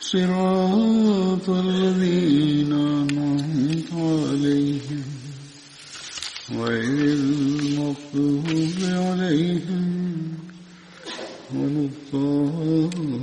صراط 0.00 1.48
الذين 1.48 2.72
أنعمت 2.72 3.92
عليهم 3.92 5.04
غير 6.50 7.14
المغضوب 7.20 8.78
عليهم 8.80 9.86
ولا 11.54 11.88
الضالين 11.90 13.16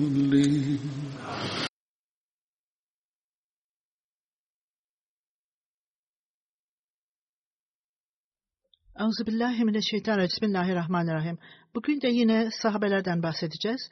Euzubillahimineşşeytanirracim. 8.99 10.35
Bismillahirrahmanirrahim. 10.35 11.37
Bugün 11.75 12.01
de 12.01 12.07
yine 12.07 12.49
sahabelerden 12.61 13.23
bahsedeceğiz. 13.23 13.89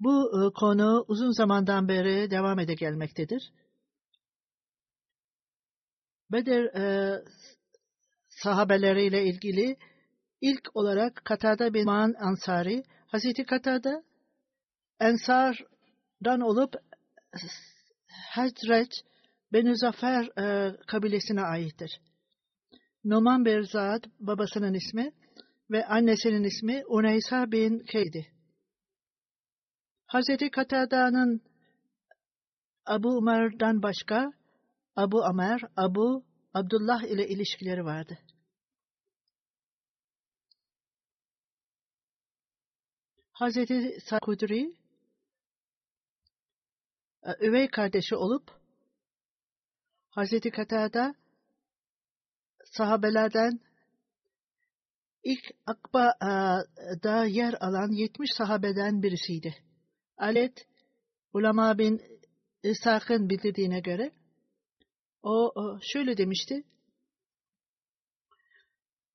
Bu 0.00 0.46
e, 0.46 0.52
konu 0.52 1.04
uzun 1.08 1.30
zamandan 1.30 1.88
beri 1.88 2.30
devam 2.30 2.58
ede 2.58 2.74
gelmektedir. 2.74 3.52
Bedir 6.32 6.64
e, 6.64 7.14
sahabeleriyle 8.28 9.24
ilgili 9.24 9.76
ilk 10.40 10.76
olarak 10.76 11.24
Katada 11.24 11.74
bin 11.74 11.84
Man 11.84 12.14
Ansari, 12.18 12.82
Hazreti 13.06 13.44
Katada 13.44 14.02
Ensar'dan 15.00 16.40
olup 16.40 16.74
Hazret 18.30 18.92
Benu 19.52 19.76
Zafer 19.76 20.24
e, 20.38 20.76
kabilesine 20.86 21.42
aittir. 21.42 22.00
Numan 23.04 23.44
Berzad 23.44 24.04
babasının 24.20 24.74
ismi 24.74 25.12
ve 25.70 25.86
annesinin 25.86 26.44
ismi 26.44 26.84
Uneysa 26.86 27.52
bin 27.52 27.78
Keydi. 27.78 28.35
Hazreti 30.06 30.50
Katada'nın 30.50 31.42
Abu 32.86 33.08
Umer'dan 33.08 33.82
başka 33.82 34.32
Abu 34.96 35.24
Amer, 35.24 35.60
Abu 35.76 36.24
Abdullah 36.54 37.02
ile 37.02 37.28
ilişkileri 37.28 37.84
vardı. 37.84 38.18
Hazreti 43.32 44.00
Sakudri 44.00 44.76
üvey 47.40 47.68
kardeşi 47.70 48.16
olup 48.16 48.50
Hazreti 50.10 50.50
Katada 50.50 51.14
sahabelerden 52.64 53.60
ilk 55.24 55.44
Akba'da 55.66 57.24
yer 57.24 57.54
alan 57.60 57.92
70 57.92 58.30
sahabeden 58.38 59.02
birisiydi. 59.02 59.65
Alet, 60.16 60.66
Ulama 61.32 61.78
bin 61.78 62.02
İshak'ın 62.62 63.28
bildirdiğine 63.28 63.80
göre 63.80 64.12
o 65.22 65.52
şöyle 65.82 66.16
demişti. 66.16 66.64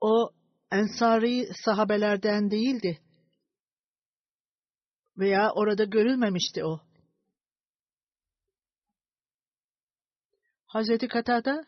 O 0.01 0.29
Ensari 0.71 1.47
sahabelerden 1.65 2.51
değildi. 2.51 3.01
Veya 5.17 5.51
orada 5.55 5.83
görülmemişti 5.83 6.65
o. 6.65 6.79
Hazreti 10.65 11.07
Katada 11.07 11.65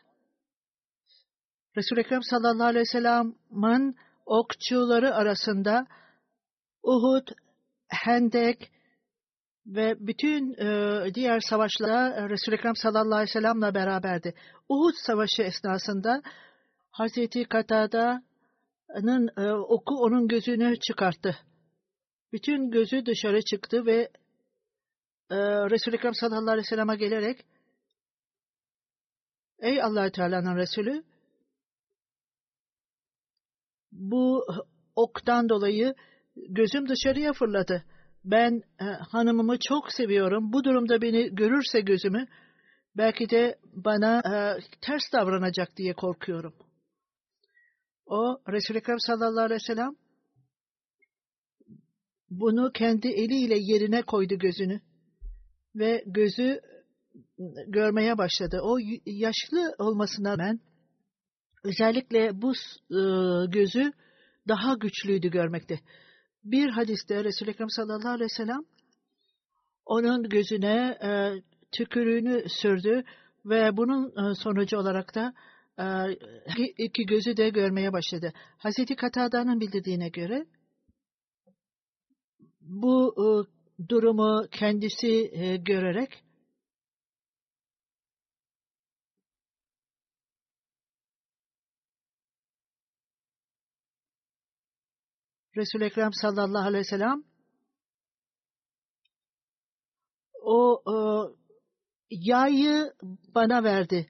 Resul-i 1.78 2.00
Ekrem 2.00 2.24
sallallahu 2.24 2.68
aleyhi 2.68 2.82
ve 2.82 2.92
sellem'in 2.92 3.98
okçuları 4.26 5.16
arasında 5.16 5.88
Uhud, 6.84 7.28
Hendek 7.88 8.72
ve 9.66 9.96
bütün 10.00 10.54
e, 10.54 11.14
diğer 11.14 11.40
savaşlara 11.40 12.30
Resul-i 12.30 12.56
Ekrem 12.56 12.76
sallallahu 12.76 13.16
aleyhi 13.16 13.30
ve 13.30 13.34
sellem'le 13.34 13.76
beraberdi. 13.76 14.34
Uhud 14.70 14.94
savaşı 14.96 15.42
esnasında 15.42 16.22
Hazreti 16.92 17.44
Katada'nın 17.44 19.30
e, 19.38 19.52
oku 19.52 19.96
onun 19.96 20.28
gözünü 20.28 20.80
çıkarttı. 20.80 21.38
Bütün 22.34 22.72
gözü 22.72 23.06
dışarı 23.06 23.42
çıktı 23.42 23.86
ve 23.86 24.10
e, 25.30 25.38
Resul-i 25.70 25.96
Ekrem 25.96 26.14
sallallahu 26.14 26.52
aleyhi 26.52 26.66
ve 26.66 26.76
sellem'e 26.76 26.96
gelerek 26.96 27.46
Ey 29.60 29.84
allah 29.84 30.12
Teala'nın 30.12 30.56
Resulü 30.56 31.04
bu 33.92 34.46
oktan 34.96 35.50
dolayı 35.50 35.96
gözüm 36.36 36.90
dışarıya 36.90 37.34
fırladı. 37.34 37.86
Ben 38.26 38.62
e, 38.82 38.84
hanımımı 38.86 39.58
çok 39.60 39.92
seviyorum. 39.92 40.54
Bu 40.54 40.64
durumda 40.64 41.02
beni 41.02 41.36
görürse 41.36 41.82
gözümü 41.82 42.28
belki 42.98 43.30
de 43.30 43.58
bana 43.74 44.20
e, 44.20 44.60
ters 44.82 45.04
davranacak 45.14 45.78
diye 45.78 45.94
korkuyorum. 45.94 46.54
O 48.06 48.42
Resul-i 48.48 48.78
Ekrem 48.78 49.00
sallallahu 49.00 49.46
aleyhi 49.46 49.62
ve 49.62 49.74
sellem 49.74 49.96
bunu 52.30 52.72
kendi 52.72 53.08
eliyle 53.08 53.58
yerine 53.60 54.02
koydu 54.02 54.36
gözünü 54.36 54.82
ve 55.76 56.04
gözü 56.06 56.62
görmeye 57.68 58.18
başladı. 58.18 58.60
O 58.64 58.78
yaşlı 59.06 59.76
olmasına 59.80 60.32
rağmen 60.32 60.60
özellikle 61.64 62.42
bu 62.42 62.52
e, 62.52 63.02
gözü 63.50 63.94
daha 64.48 64.74
güçlüydü 64.74 65.32
görmekte. 65.32 65.80
Bir 66.44 66.70
hadiste 66.70 67.24
Resul-i 67.24 67.50
Ekrem 67.50 67.70
sallallahu 67.70 68.10
aleyhi 68.10 68.24
ve 68.24 68.44
sellem 68.44 68.62
onun 69.86 70.24
gözüne 70.30 70.98
e, 71.04 71.42
tükürüğünü 71.72 72.50
sürdü 72.50 73.04
ve 73.46 73.78
bunun 73.78 74.32
e, 74.32 74.36
sonucu 74.36 74.78
olarak 74.78 75.16
da 75.16 75.34
e, 75.80 75.86
iki 76.78 77.06
gözü 77.06 77.38
de 77.38 77.50
görmeye 77.50 77.94
başladı. 77.94 78.34
Hazreti 78.58 78.96
Katada'nın 78.96 79.60
bildirdiğine 79.60 80.10
göre 80.10 80.46
bu 82.62 83.16
e, 83.18 83.28
durumu 83.90 84.48
kendisi 84.52 85.32
e, 85.34 85.58
görerek 85.58 86.24
Resul-i 95.58 95.84
Ekrem 95.84 96.14
sallallahu 96.14 96.68
aleyhi 96.68 96.80
ve 96.80 96.84
sellem 96.84 97.24
o 100.44 100.84
e, 100.88 100.96
yayı 102.10 102.94
bana 103.36 103.64
verdi. 103.64 104.08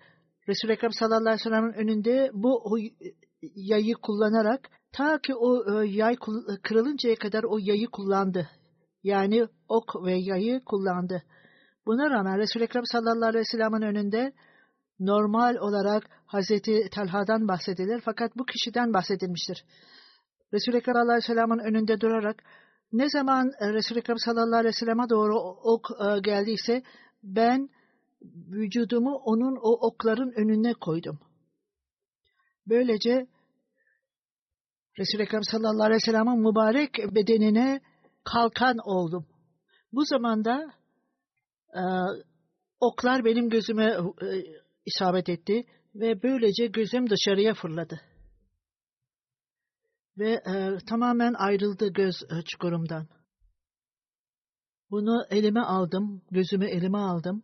Resul-i 0.47 0.71
Ekrem 0.71 0.91
sallallahu 0.91 1.19
aleyhi 1.19 1.39
ve 1.39 1.43
sellem'in 1.43 1.73
önünde 1.73 2.29
bu 2.33 2.77
yayı 3.41 3.95
kullanarak 3.95 4.69
ta 4.91 5.19
ki 5.19 5.35
o 5.35 5.81
e, 5.81 5.87
yay 5.87 6.15
kırılıncaya 6.63 7.15
kadar 7.15 7.43
o 7.43 7.57
yayı 7.61 7.87
kullandı. 7.87 8.49
Yani 9.03 9.47
ok 9.67 10.05
ve 10.05 10.13
yayı 10.13 10.61
kullandı. 10.65 11.23
Buna 11.85 12.09
rağmen 12.09 12.37
Resul-i 12.37 12.63
Ekrem 12.63 12.85
sallallahu 12.85 13.29
aleyhi 13.29 13.41
ve 13.41 13.57
sellem'in 13.57 13.81
önünde 13.81 14.33
normal 14.99 15.55
olarak 15.55 16.03
Hazreti 16.25 16.89
Talha'dan 16.91 17.47
bahsedilir 17.47 18.01
fakat 18.05 18.37
bu 18.37 18.45
kişiden 18.45 18.93
bahsedilmiştir. 18.93 19.65
Resul-i 20.53 20.77
Ekrem 20.77 20.93
sallallahu 20.93 21.11
aleyhi 21.11 21.23
ve 21.23 21.33
sellem'in 21.33 21.59
önünde 21.59 22.01
durarak 22.01 22.43
ne 22.91 23.09
zaman 23.09 23.51
e, 23.59 23.73
Resul-i 23.73 23.99
Ekrem 23.99 24.17
sallallahu 24.17 24.59
aleyhi 24.59 24.75
ve 24.75 24.79
sellem'e 24.79 25.09
doğru 25.09 25.39
ok 25.63 25.91
e, 25.91 26.19
geldiyse 26.19 26.83
ben 27.23 27.69
vücudumu 28.51 29.15
onun 29.15 29.55
o 29.55 29.87
okların 29.87 30.31
önüne 30.35 30.73
koydum. 30.73 31.19
Böylece 32.67 33.27
Resul-i 34.99 35.21
Ekrem 35.21 35.43
sallallahu 35.43 35.83
aleyhi 35.83 36.01
ve 36.07 36.11
sellem'in 36.11 36.39
mübarek 36.39 36.97
bedenine 37.15 37.81
kalkan 38.23 38.77
oldum. 38.85 39.25
Bu 39.93 40.05
zamanda 40.05 40.73
e, 41.75 41.81
oklar 42.79 43.25
benim 43.25 43.49
gözüme 43.49 43.85
e, 44.21 44.27
isabet 44.85 45.29
etti 45.29 45.65
ve 45.95 46.23
böylece 46.23 46.67
gözüm 46.67 47.09
dışarıya 47.09 47.53
fırladı. 47.53 48.12
Ve 50.17 50.31
e, 50.31 50.77
tamamen 50.89 51.33
ayrıldı 51.33 51.87
göz 51.87 52.15
e, 52.23 52.41
çukurumdan. 52.41 53.07
Bunu 54.91 55.25
elime 55.29 55.61
aldım, 55.61 56.21
gözümü 56.31 56.65
elime 56.65 56.97
aldım. 56.97 57.43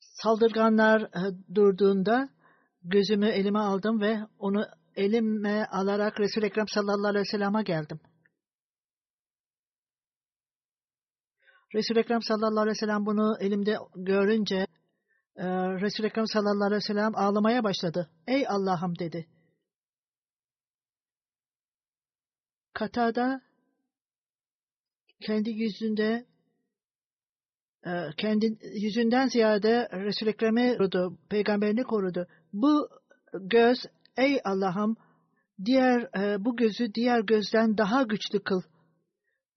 Saldırganlar 0.00 1.02
e, 1.02 1.54
durduğunda 1.54 2.28
gözümü 2.82 3.28
elime 3.28 3.58
aldım 3.58 4.00
ve 4.00 4.18
onu 4.38 4.66
elime 4.96 5.64
alarak 5.64 6.20
Resul-i 6.20 6.46
Ekrem 6.46 6.68
sallallahu 6.68 7.08
aleyhi 7.08 7.24
ve 7.26 7.30
sellem'e 7.30 7.62
geldim. 7.62 8.00
Resul-i 11.74 11.98
Ekrem 11.98 12.22
sallallahu 12.22 12.60
aleyhi 12.60 12.76
ve 12.76 12.86
sellem 12.86 13.06
bunu 13.06 13.36
elimde 13.40 13.76
görünce 13.96 14.66
e, 15.36 15.46
Resul-i 15.80 16.06
Ekrem 16.06 16.26
sallallahu 16.26 16.66
aleyhi 16.66 16.82
ve 16.82 16.86
sellem 16.86 17.16
ağlamaya 17.16 17.64
başladı. 17.64 18.10
Ey 18.26 18.46
Allah'ım 18.48 18.98
dedi. 18.98 19.26
Katada 22.72 23.40
kendi 25.20 25.50
yüzünde 25.50 26.26
e, 27.86 27.90
kendi 28.16 28.58
yüzünden 28.74 29.28
ziyade 29.28 29.88
Resul-i 29.92 30.30
Ekrem'i 30.30 30.76
korudu, 30.78 31.18
peygamberini 31.28 31.84
korudu. 31.84 32.26
Bu 32.52 32.88
göz, 33.32 33.78
ey 34.16 34.40
Allah'ım, 34.44 34.96
diğer 35.64 36.00
e, 36.00 36.44
bu 36.44 36.56
gözü 36.56 36.94
diğer 36.94 37.20
gözden 37.20 37.78
daha 37.78 38.02
güçlü 38.02 38.42
kıl. 38.42 38.62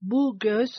Bu 0.02 0.40
göz 0.40 0.72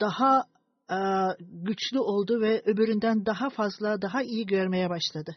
daha 0.00 0.44
e, 0.90 0.98
güçlü 1.40 1.98
oldu 1.98 2.40
ve 2.40 2.62
öbüründen 2.64 3.26
daha 3.26 3.50
fazla, 3.50 4.02
daha 4.02 4.22
iyi 4.22 4.46
görmeye 4.46 4.90
başladı. 4.90 5.36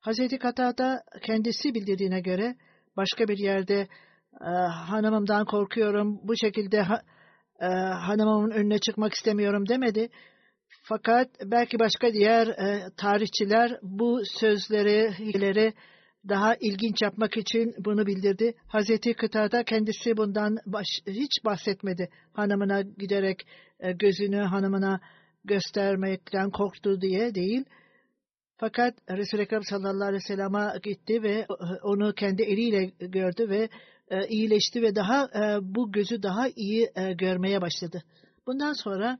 Hazreti 0.00 0.38
Katada 0.38 1.02
kendisi 1.22 1.74
bildirdiğine 1.74 2.20
göre 2.20 2.56
başka 2.96 3.28
bir 3.28 3.38
yerde 3.38 3.88
e, 4.40 4.50
hanımımdan 4.88 5.44
korkuyorum, 5.44 6.20
bu 6.22 6.36
şekilde 6.36 6.82
ha, 6.82 7.02
e, 7.60 7.66
hanımımın 8.06 8.50
önüne 8.50 8.78
çıkmak 8.78 9.14
istemiyorum 9.14 9.68
demedi. 9.68 10.08
Fakat 10.82 11.28
belki 11.44 11.78
başka 11.78 12.12
diğer 12.12 12.46
e, 12.46 12.90
tarihçiler 12.96 13.78
bu 13.82 14.20
sözleri, 14.40 15.12
hileleri 15.18 15.74
daha 16.28 16.54
ilginç 16.54 17.02
yapmak 17.02 17.36
için 17.36 17.74
bunu 17.78 18.06
bildirdi. 18.06 18.54
Hazreti 18.66 19.14
Kıtada 19.14 19.64
kendisi 19.64 20.16
bundan 20.16 20.56
baş, 20.66 20.86
hiç 21.06 21.44
bahsetmedi. 21.44 22.08
Hanımına 22.32 22.82
giderek 22.82 23.46
e, 23.80 23.92
gözünü 23.92 24.42
hanımına 24.42 25.00
göstermekten 25.44 26.50
korktu 26.50 27.00
diye 27.00 27.34
değil. 27.34 27.64
Fakat 28.56 28.94
Resul-i 29.10 29.42
Ekrem 29.42 29.62
sallallahu 29.62 30.08
aleyhi 30.08 30.22
ve 30.24 30.34
sellem'e 30.34 30.78
gitti 30.82 31.22
ve 31.22 31.46
onu 31.82 32.14
kendi 32.14 32.42
eliyle 32.42 32.84
gördü 32.98 33.48
ve 33.48 33.68
e, 34.08 34.26
iyileşti 34.28 34.82
ve 34.82 34.94
daha 34.94 35.24
e, 35.24 35.58
bu 35.62 35.92
gözü 35.92 36.22
daha 36.22 36.48
iyi 36.56 36.90
e, 36.94 37.12
görmeye 37.12 37.60
başladı. 37.60 38.02
Bundan 38.46 38.72
sonra 38.72 39.18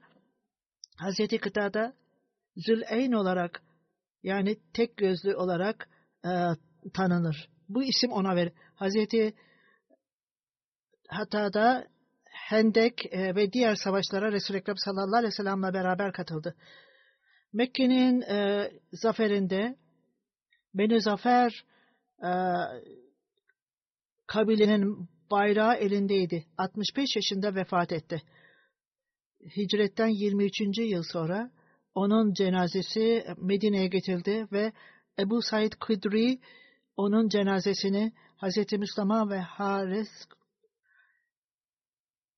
Hazreti 0.96 1.38
Kıtada 1.38 1.92
Züleyn 2.56 3.12
olarak 3.12 3.62
yani 4.22 4.56
tek 4.74 4.96
gözlü 4.96 5.36
olarak 5.36 5.88
e, 6.24 6.30
tanınır. 6.94 7.48
Bu 7.68 7.84
isim 7.84 8.12
ona 8.12 8.36
ver. 8.36 8.52
Hazreti 8.74 9.34
hatta 11.08 11.52
da 11.52 11.86
Hendek 12.24 13.06
e, 13.10 13.34
ve 13.34 13.52
diğer 13.52 13.74
savaşlara 13.74 14.32
Resul-i 14.32 14.56
Ekrem 14.56 14.76
sallallahu 14.76 15.16
aleyhi 15.16 15.32
ve 15.32 15.36
sellem'le 15.36 15.74
beraber 15.74 16.12
katıldı. 16.12 16.56
Mekke'nin 17.52 18.20
e, 18.20 18.70
zaferinde 18.92 19.76
Beni 20.74 21.00
Zafer 21.00 21.64
e, 22.22 22.32
kabilenin 24.26 25.08
bayrağı 25.30 25.74
elindeydi. 25.74 26.46
65 26.58 27.16
yaşında 27.16 27.54
vefat 27.54 27.92
etti. 27.92 28.22
Hicretten 29.56 30.08
23. 30.08 30.60
yıl 30.78 31.02
sonra 31.02 31.50
onun 31.94 32.32
cenazesi 32.32 33.24
Medine'ye 33.36 33.86
getirildi 33.86 34.46
ve 34.52 34.72
Ebu 35.18 35.42
Said 35.42 35.72
Kudri 35.80 36.38
onun 37.00 37.28
cenazesini 37.28 38.12
Hz. 38.42 38.72
Müslüman 38.72 39.30
ve 39.30 39.38
Haris 39.38 40.08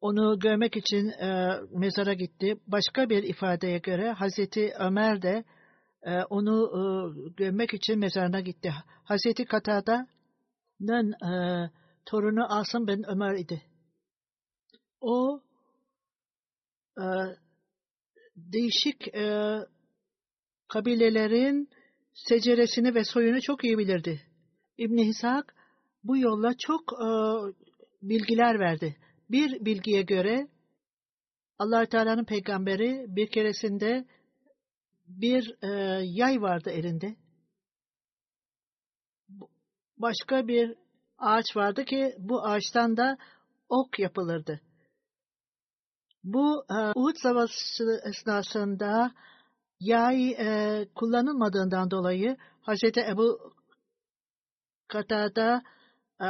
onu 0.00 0.38
görmek 0.38 0.76
için 0.76 1.09
e, 1.09 1.61
mezara 1.70 2.14
gitti. 2.14 2.56
Başka 2.67 3.09
bir 3.09 3.23
ifadeye 3.23 3.79
göre 3.79 4.12
Hazreti 4.12 4.73
Ömer 4.79 5.23
de 5.23 5.44
e, 6.03 6.22
onu 6.22 6.56
e, 6.67 6.82
görmek 7.36 7.75
için 7.75 7.98
mezarına 7.98 8.41
gitti. 8.41 8.75
Hazreti 9.05 9.44
Katada'nın 9.44 11.13
e, 11.13 11.70
torunu 12.06 12.58
Asım 12.58 12.86
ben 12.86 13.10
Ömer 13.10 13.34
idi. 13.34 13.63
O 15.01 15.41
e, 16.98 17.05
değişik 18.36 19.08
e, 19.15 19.56
kabilelerin 20.69 21.69
seceresini 22.15 22.94
ve 22.94 23.05
soyunu 23.05 23.41
çok 23.41 23.65
iyi 23.65 23.79
bilirdi. 23.79 24.31
İbn 24.79 24.98
Hisak 24.98 25.55
bu 26.05 26.17
yolla 26.17 26.55
çok 26.58 26.93
e, 26.93 27.08
bilgiler 28.02 28.60
verdi. 28.60 28.96
Bir 29.31 29.64
bilgiye 29.64 30.02
göre 30.02 30.48
allah 31.58 31.86
Teala'nın 31.86 32.24
peygamberi 32.24 33.05
bir 33.08 33.31
keresinde 33.31 34.05
bir 35.06 35.56
e, 35.62 35.69
yay 36.05 36.43
vardı 36.43 36.70
elinde. 36.70 37.17
Başka 39.98 40.48
bir 40.48 40.74
ağaç 41.19 41.56
vardı 41.56 41.84
ki 41.84 42.14
bu 42.19 42.44
ağaçtan 42.44 42.96
da 42.96 43.19
ok 43.69 43.98
yapılırdı. 43.98 44.60
Bu 46.24 46.64
e, 46.70 46.74
Uhud 46.94 47.17
Savaşı 47.22 48.00
esnasında 48.08 49.12
yay 49.81 50.31
e, 50.31 50.88
kullanılmadığından 50.94 51.91
dolayı 51.91 52.36
Hazreti 52.60 53.00
Ebu 53.00 53.52
Katada 54.93 55.63
e, 56.20 56.29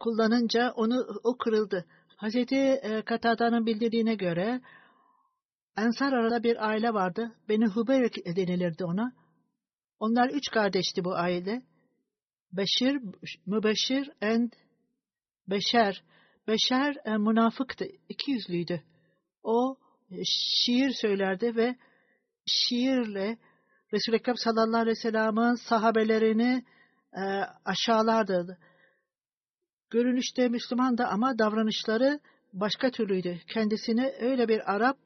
kullanınca 0.00 0.72
onu 0.76 1.06
o 1.24 1.36
kırıldı. 1.38 1.86
Hazreti 2.16 2.56
e, 2.56 3.02
Katada'nın 3.02 3.66
bildirdiğine 3.66 4.14
göre 4.14 4.60
Ensar 5.76 6.12
arada 6.12 6.42
bir 6.42 6.68
aile 6.68 6.94
vardı. 6.94 7.32
Beni 7.48 7.66
Hubeyr 7.66 8.10
denilirdi 8.36 8.84
ona. 8.84 9.12
Onlar 9.98 10.28
üç 10.28 10.50
kardeşti 10.50 11.04
bu 11.04 11.14
aile. 11.14 11.62
Beşir, 12.52 13.00
Mübeşir 13.46 14.10
and 14.22 14.52
Beşer. 15.48 16.04
Beşer 16.48 16.96
e, 17.04 17.16
münafıktı, 17.16 17.84
iki 18.08 18.30
yüzlüydü. 18.30 18.82
O 19.42 19.76
e, 20.10 20.16
şiir 20.24 20.90
söylerdi 20.90 21.56
ve 21.56 21.76
şiirle 22.46 23.38
Resul-i 23.92 24.16
Ekrem 24.16 24.36
sallallahu 24.36 24.80
aleyhi 24.80 24.96
ve 24.96 25.00
sellem'in 25.00 25.68
sahabelerini 25.68 26.64
aşağılardı. 27.64 28.58
Görünüşte 29.90 30.48
Müslüman 30.48 30.98
da 30.98 31.08
ama 31.08 31.38
davranışları 31.38 32.20
başka 32.52 32.90
türlüydü. 32.90 33.40
Kendisini 33.54 34.12
öyle 34.20 34.48
bir 34.48 34.74
Arap, 34.74 34.98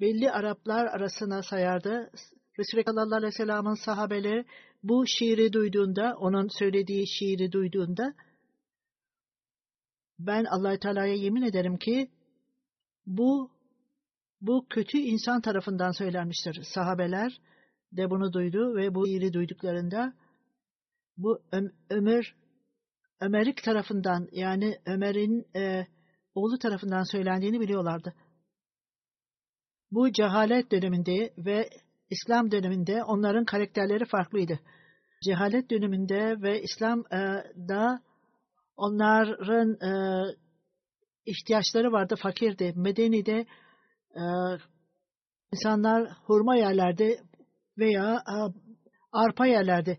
belli 0.00 0.30
Araplar 0.30 0.86
arasına 0.86 1.42
sayardı. 1.42 2.10
Resulü 2.58 2.82
sallallahu 2.84 3.16
aleyhi 3.16 3.32
ve 3.32 3.36
sellem'in 3.36 3.84
sahabeleri 3.84 4.44
bu 4.82 5.06
şiiri 5.06 5.52
duyduğunda, 5.52 6.16
onun 6.18 6.48
söylediği 6.58 7.08
şiiri 7.08 7.52
duyduğunda 7.52 8.14
ben 10.18 10.44
allah 10.44 10.78
Teala'ya 10.78 11.14
yemin 11.14 11.42
ederim 11.42 11.76
ki 11.76 12.10
bu 13.06 13.50
bu 14.40 14.66
kötü 14.70 14.98
insan 14.98 15.40
tarafından 15.40 15.90
söylenmiştir. 15.90 16.62
Sahabeler 16.74 17.40
de 17.92 18.10
bunu 18.10 18.32
duydu 18.32 18.76
ve 18.76 18.94
bu 18.94 19.06
şiiri 19.06 19.32
duyduklarında 19.32 20.12
bu 21.16 21.42
Ömer 21.90 22.34
Ömerlik 23.20 23.62
tarafından 23.62 24.28
yani 24.32 24.78
Ömer'in 24.86 25.46
e, 25.56 25.86
oğlu 26.34 26.58
tarafından 26.58 27.02
söylendiğini 27.12 27.60
biliyorlardı. 27.60 28.14
Bu 29.90 30.12
cehalet 30.12 30.72
döneminde 30.72 31.32
ve 31.38 31.68
İslam 32.10 32.50
döneminde 32.50 33.04
onların 33.04 33.44
karakterleri 33.44 34.04
farklıydı. 34.04 34.60
Cehalet 35.24 35.70
döneminde 35.70 36.42
ve 36.42 36.62
İslam'da 36.62 38.02
onların 38.76 39.70
e, 39.70 39.90
ihtiyaçları 41.26 41.92
vardı, 41.92 42.14
fakirdi. 42.22 42.72
Medeni'de 42.76 43.46
e, 44.16 44.22
insanlar 45.52 46.10
hurma 46.10 46.56
yerlerdi 46.56 47.20
veya 47.78 48.14
e, 48.14 48.34
arpa 49.12 49.46
yerlerdi. 49.46 49.98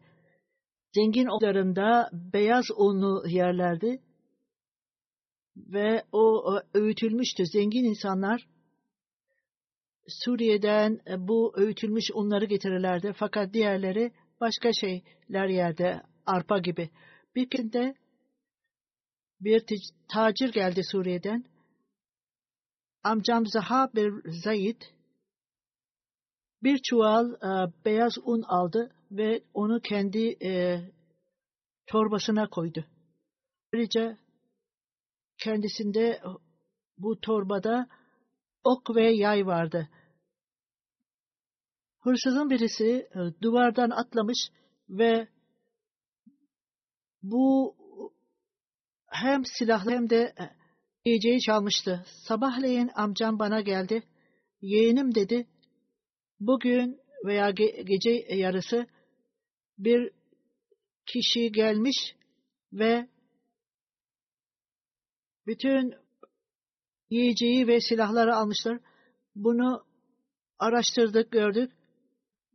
Zengin 0.98 1.26
odalarında 1.26 2.10
beyaz 2.14 2.66
unlu 2.78 3.28
yerlerdi 3.28 4.02
ve 5.58 6.04
o 6.12 6.54
öğütülmüştü. 6.74 7.46
Zengin 7.46 7.84
insanlar 7.84 8.48
Suriye'den 10.08 11.00
e, 11.08 11.28
bu 11.28 11.54
öğütülmüş 11.58 12.04
unları 12.14 12.46
getirirlerdi. 12.46 13.14
Fakat 13.18 13.54
diğerleri 13.54 14.12
başka 14.42 14.74
şeyler 14.74 15.48
yerde, 15.48 16.02
arpa 16.26 16.60
gibi. 16.60 16.90
Bir 17.36 17.50
kende 17.50 17.96
bir 19.42 19.64
tacir 20.08 20.54
geldi 20.54 20.82
Suriye'den. 20.92 21.46
Amcam 23.04 23.46
Zaha 23.46 23.90
bir 23.96 24.32
Zayid 24.44 24.82
bir 26.64 26.78
çuval 26.78 27.32
e, 27.34 27.72
beyaz 27.86 28.14
un 28.26 28.42
aldı 28.42 28.97
ve 29.12 29.44
onu 29.54 29.82
kendi 29.82 30.38
e, 30.44 30.82
torbasına 31.88 32.50
koydu. 32.50 32.86
Ayrıca 33.74 34.18
kendisinde 35.38 36.22
bu 36.98 37.20
torbada 37.20 37.88
ok 38.64 38.96
ve 38.96 39.12
yay 39.12 39.46
vardı. 39.46 39.90
Hırsızın 42.00 42.50
birisi 42.50 43.10
e, 43.16 43.42
duvardan 43.42 43.90
atlamış 43.90 44.38
ve 44.90 45.28
bu 47.24 47.76
hem 49.08 49.46
silahlı 49.46 49.92
hem 49.92 50.10
de 50.10 50.34
e, 50.40 50.44
yiyeceği 51.06 51.42
çalmıştı. 51.42 52.06
Sabahleyin 52.28 52.92
amcam 52.96 53.40
bana 53.40 53.62
geldi. 53.62 54.04
Yeğenim 54.62 55.16
dedi, 55.16 55.48
bugün 56.40 57.00
veya 57.26 57.50
ge 57.50 57.84
gece 57.86 58.10
yarısı 58.36 58.88
bir 59.78 60.12
kişi 61.06 61.52
gelmiş 61.52 62.16
ve 62.74 63.08
bütün 65.48 65.94
yiyeceği 67.10 67.68
ve 67.68 67.82
silahları 67.82 68.36
almışlar. 68.36 68.80
Bunu 69.36 69.86
araştırdık, 70.60 71.32
gördük 71.32 71.72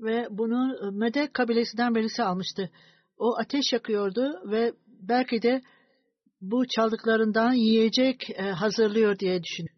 ve 0.00 0.26
bunu 0.30 0.92
Medek 0.92 1.34
kabilesinden 1.34 1.94
birisi 1.94 2.22
almıştı. 2.22 2.70
O 3.16 3.38
ateş 3.38 3.72
yakıyordu 3.72 4.50
ve 4.50 4.72
belki 4.86 5.42
de 5.42 5.62
bu 6.40 6.66
çaldıklarından 6.68 7.52
yiyecek 7.52 8.30
e, 8.30 8.42
hazırlıyor 8.42 9.18
diye 9.18 9.42
düşündüm. 9.42 9.74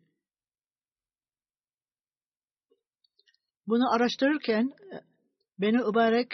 Bunu 3.67 3.93
araştırırken 3.95 4.71
e, 4.93 5.01
beni 5.59 5.77
mübarek 5.77 6.29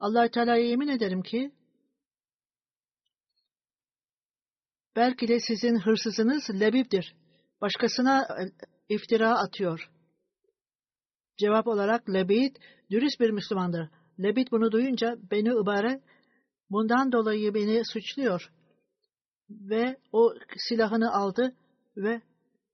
allah 0.00 0.30
Teala'ya 0.30 0.64
yemin 0.64 0.88
ederim 0.88 1.22
ki 1.22 1.52
belki 4.96 5.28
de 5.28 5.40
sizin 5.40 5.78
hırsızınız 5.78 6.60
Lebib'dir. 6.60 7.16
Başkasına 7.60 8.22
e, 8.22 8.42
iftira 8.94 9.38
atıyor. 9.38 9.90
Cevap 11.36 11.66
olarak 11.66 12.10
Lebid 12.10 12.56
dürüst 12.90 13.20
bir 13.20 13.30
Müslümandır. 13.30 13.88
Lebid 14.22 14.48
bunu 14.50 14.72
duyunca 14.72 15.16
beni 15.30 15.50
mübarek 15.50 16.02
bundan 16.70 17.12
dolayı 17.12 17.54
beni 17.54 17.84
suçluyor. 17.84 18.52
Ve 19.50 19.96
o 20.12 20.34
silahını 20.68 21.14
aldı 21.14 21.56
ve 21.96 22.22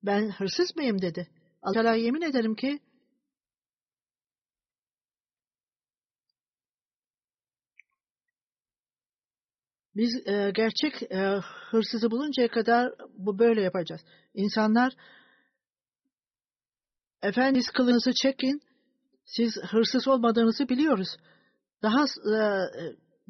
ben 0.02 0.30
hırsız 0.30 0.76
mıyım 0.76 1.02
dedi. 1.02 1.28
Allah 1.62 1.72
Teala 1.74 1.94
yemin 1.94 2.22
ederim 2.22 2.54
ki 2.54 2.80
Biz 9.96 10.26
e, 10.26 10.50
gerçek 10.54 11.02
e, 11.02 11.40
hırsızı 11.70 12.10
buluncaya 12.10 12.48
kadar 12.48 12.92
bu 13.18 13.38
böyle 13.38 13.62
yapacağız. 13.62 14.00
İnsanlar 14.34 14.92
Efendiniz 17.22 17.70
kılınızı 17.70 18.12
çekin, 18.22 18.60
siz 19.24 19.56
hırsız 19.70 20.08
olmadığınızı 20.08 20.68
biliyoruz. 20.68 21.08
Daha 21.82 22.04
e, 22.04 22.40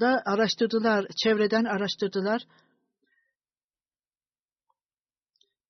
da 0.01 0.23
araştırdılar, 0.27 1.07
çevreden 1.25 1.65
araştırdılar. 1.65 2.43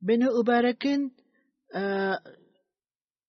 Beni 0.03 0.31
Uberek'in 0.31 1.17
e, 1.75 2.13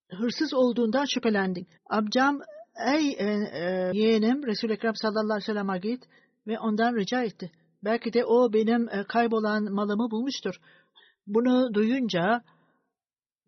hırsız 0.09 0.53
olduğundan 0.53 1.05
şüphelendik. 1.13 1.67
Amcam, 1.89 2.41
ey 2.87 3.09
e, 3.09 3.25
e, 3.53 3.91
yeğenim 3.93 4.47
Resul-i 4.47 4.73
Ekrem 4.73 4.95
sallallahu 4.95 5.33
aleyhi 5.33 5.49
ve 5.49 5.53
sellem'e 5.53 5.77
git 5.77 6.03
ve 6.47 6.59
ondan 6.59 6.95
rica 6.95 7.23
etti. 7.23 7.51
Belki 7.83 8.13
de 8.13 8.25
o 8.25 8.53
benim 8.53 8.89
e, 8.89 9.03
kaybolan 9.07 9.73
malımı 9.73 10.11
bulmuştur. 10.11 10.55
Bunu 11.27 11.73
duyunca 11.73 12.43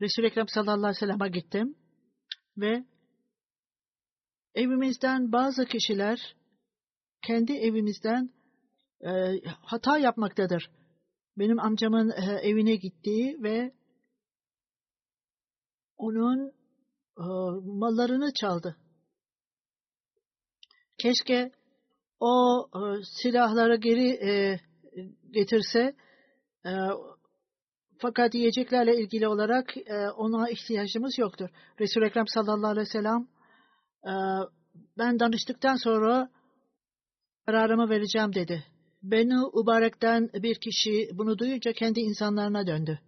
Resul-i 0.01 0.25
Ekrem 0.25 0.47
sallallahu 0.47 0.77
aleyhi 0.77 0.95
ve 0.95 0.99
sellem'e 0.99 1.29
gittim 1.29 1.75
ve 2.57 2.83
evimizden 4.55 5.31
bazı 5.31 5.65
kişiler 5.65 6.35
kendi 7.21 7.53
evimizden 7.53 8.29
e, 9.01 9.09
hata 9.45 9.97
yapmaktadır. 9.97 10.71
Benim 11.37 11.59
amcamın 11.59 12.09
e, 12.09 12.39
evine 12.41 12.75
gitti 12.75 13.37
ve 13.43 13.73
onun 15.97 16.47
e, 17.17 17.25
mallarını 17.63 18.33
çaldı. 18.33 18.77
Keşke 20.97 21.51
o 22.19 22.65
e, 22.75 22.79
silahları 23.21 23.75
geri 23.75 24.09
e, 24.09 24.59
getirse 25.31 25.95
e, 26.65 26.71
fakat 27.97 28.35
yiyeceklerle 28.35 28.97
ilgili 29.01 29.27
olarak 29.27 29.77
e, 29.77 30.09
ona 30.09 30.49
ihtiyacımız 30.49 31.17
yoktur. 31.17 31.49
Resul-i 31.79 32.05
Ekrem 32.05 32.27
sallallahu 32.27 32.71
aleyhi 32.71 32.87
ve 32.87 32.91
sellem 32.91 33.27
e, 34.05 34.13
ben 34.97 35.19
danıştıktan 35.19 35.75
sonra 35.75 36.29
kararımı 37.45 37.89
vereceğim 37.89 38.33
dedi. 38.33 38.63
Beni 39.03 39.45
Ubarek'ten 39.53 40.29
bir 40.33 40.55
kişi 40.55 41.09
bunu 41.13 41.37
duyunca 41.37 41.73
kendi 41.73 41.99
insanlarına 41.99 42.67
döndü. 42.67 42.99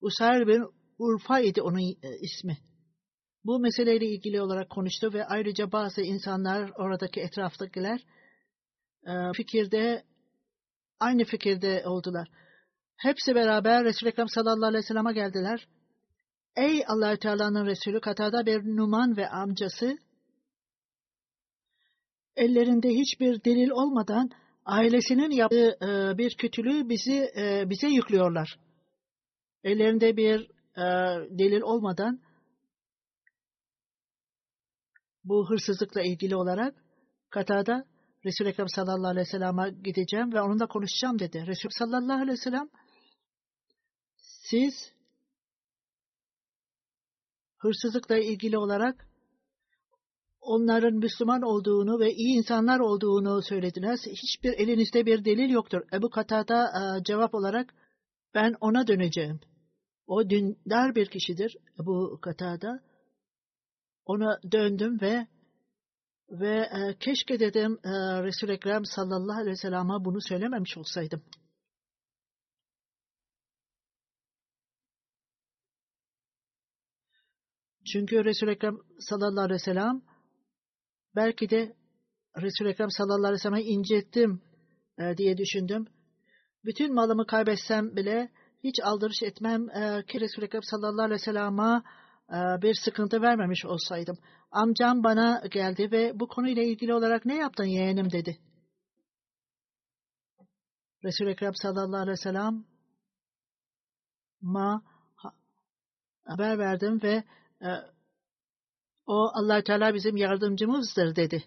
Usayr 0.00 0.46
bin 0.46 0.64
Urfa 0.98 1.40
idi 1.40 1.62
onun 1.62 1.78
e, 1.78 2.18
ismi. 2.20 2.58
Bu 3.44 3.60
meseleyle 3.60 4.06
ilgili 4.06 4.40
olarak 4.40 4.70
konuştu 4.70 5.12
ve 5.12 5.24
ayrıca 5.26 5.72
bazı 5.72 6.02
insanlar 6.02 6.70
oradaki 6.76 7.20
etraftakiler 7.20 8.00
fikirde 9.36 10.04
aynı 11.00 11.24
fikirde 11.24 11.82
oldular. 11.86 12.28
Hepsi 12.96 13.34
beraber 13.34 13.84
Resul-i 13.84 14.10
Ekrem 14.10 14.28
sallallahu 14.28 14.66
aleyhi 14.66 14.82
ve 14.82 14.86
sellem'e 14.86 15.12
geldiler. 15.12 15.68
Ey 16.56 16.84
allah 16.88 17.16
Teala'nın 17.16 17.66
Resulü 17.66 18.00
Katada 18.00 18.46
bir 18.46 18.76
Numan 18.76 19.16
ve 19.16 19.28
amcası 19.28 19.98
ellerinde 22.36 22.88
hiçbir 22.88 23.44
delil 23.44 23.70
olmadan 23.70 24.30
ailesinin 24.64 25.30
yaptığı 25.30 25.78
e, 25.82 26.18
bir 26.18 26.36
kötülüğü 26.36 26.88
bizi 26.88 27.30
e, 27.36 27.70
bize 27.70 27.88
yüklüyorlar. 27.88 28.58
Ellerinde 29.64 30.16
bir 30.16 30.40
e, 30.76 30.84
delil 31.38 31.60
olmadan 31.60 32.20
bu 35.24 35.50
hırsızlıkla 35.50 36.02
ilgili 36.02 36.36
olarak 36.36 36.74
Katada 37.30 37.84
Resul-i 38.28 38.48
Ekrem 38.48 38.68
sallallahu 38.68 39.10
aleyhi 39.10 39.26
ve 39.26 39.30
sellem'e 39.30 39.70
gideceğim 39.70 40.32
ve 40.32 40.40
onunla 40.40 40.66
konuşacağım 40.66 41.18
dedi. 41.18 41.44
Resul 41.46 41.68
sallallahu 41.72 42.22
aleyhi 42.22 42.38
ve 42.38 42.42
sellem 42.42 42.68
siz 44.16 44.92
hırsızlıkla 47.58 48.18
ilgili 48.18 48.58
olarak 48.58 49.08
onların 50.40 50.94
Müslüman 50.94 51.42
olduğunu 51.42 52.00
ve 52.00 52.12
iyi 52.12 52.36
insanlar 52.36 52.80
olduğunu 52.80 53.42
söylediniz. 53.42 54.00
Hiçbir 54.06 54.52
elinizde 54.52 55.06
bir 55.06 55.24
delil 55.24 55.50
yoktur. 55.50 55.82
Ebu 55.92 56.10
Katada 56.10 56.64
e, 56.64 57.04
cevap 57.04 57.34
olarak 57.34 57.74
ben 58.34 58.54
ona 58.60 58.86
döneceğim. 58.86 59.40
O 60.06 60.30
dindar 60.30 60.94
bir 60.94 61.06
kişidir 61.06 61.56
Ebu 61.82 62.18
Katada. 62.22 62.80
Ona 64.04 64.38
döndüm 64.52 65.00
ve 65.00 65.26
ve 66.30 66.56
e, 66.56 66.98
keşke 66.98 67.40
dedim 67.40 67.78
e, 67.84 67.90
Resul-i 68.22 68.52
Ekrem 68.52 68.84
sallallahu 68.84 69.36
aleyhi 69.36 69.50
ve 69.50 69.56
sellem'e 69.56 70.04
bunu 70.04 70.20
söylememiş 70.20 70.78
olsaydım. 70.78 71.22
Çünkü 77.92 78.24
Resul-i 78.24 78.50
Ekrem 78.50 78.78
sallallahu 78.98 79.44
aleyhi 79.44 79.60
ve 79.60 79.64
sellem 79.64 80.02
belki 81.16 81.50
de 81.50 81.76
Resul-i 82.36 82.68
Ekrem 82.68 82.90
sallallahu 82.90 83.26
aleyhi 83.26 83.34
ve 83.34 83.38
sellem'i 83.38 83.62
incittim 83.62 84.42
e, 84.98 85.16
diye 85.16 85.36
düşündüm. 85.36 85.86
Bütün 86.64 86.94
malımı 86.94 87.26
kaybetsem 87.26 87.96
bile 87.96 88.32
hiç 88.64 88.80
aldırış 88.82 89.22
etmem 89.22 89.70
e, 89.70 90.04
ki 90.06 90.20
Resul-i 90.20 90.44
Ekrem 90.44 90.62
sallallahu 90.62 91.04
aleyhi 91.04 91.20
ve 91.20 91.24
sellem'e 91.24 91.72
e, 91.72 91.82
bir 92.32 92.74
sıkıntı 92.84 93.22
vermemiş 93.22 93.64
olsaydım. 93.64 94.18
Amcam 94.50 95.04
bana 95.04 95.42
geldi 95.50 95.92
ve 95.92 96.20
bu 96.20 96.28
konuyla 96.28 96.62
ilgili 96.62 96.94
olarak 96.94 97.24
ne 97.24 97.36
yaptın 97.36 97.64
yeğenim 97.64 98.10
dedi. 98.10 98.38
Resul-i 101.04 101.30
Ekrem 101.30 101.54
sallallahu 101.54 102.00
aleyhi 102.00 102.18
ve 102.18 102.22
sellem 102.22 102.64
ma 104.40 104.82
haber 106.24 106.58
verdim 106.58 107.02
ve 107.02 107.24
e, 107.62 107.68
o 109.06 109.30
allah 109.34 109.62
Teala 109.62 109.94
bizim 109.94 110.16
yardımcımızdır 110.16 111.16
dedi. 111.16 111.44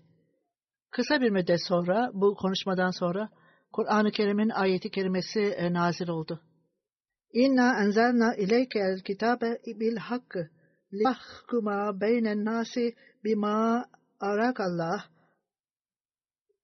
Kısa 0.91 1.21
bir 1.21 1.29
müddet 1.29 1.67
sonra 1.67 2.11
bu 2.13 2.35
konuşmadan 2.35 2.91
sonra 2.91 3.29
Kur'an-ı 3.71 4.11
Kerim'in 4.11 4.49
ayeti 4.49 4.91
kerimesi 4.91 5.39
e, 5.39 5.73
nazil 5.73 6.07
oldu. 6.07 6.41
İnna 7.33 7.83
enzelna 7.83 8.35
ileykel 8.35 8.99
kitabe 8.99 9.61
bil 9.65 9.97
hakkı 9.97 10.49
liyahkuma 10.93 12.01
beynen 12.01 12.45
nasi 12.45 12.95
bima 13.23 13.89
arakallah 14.19 15.09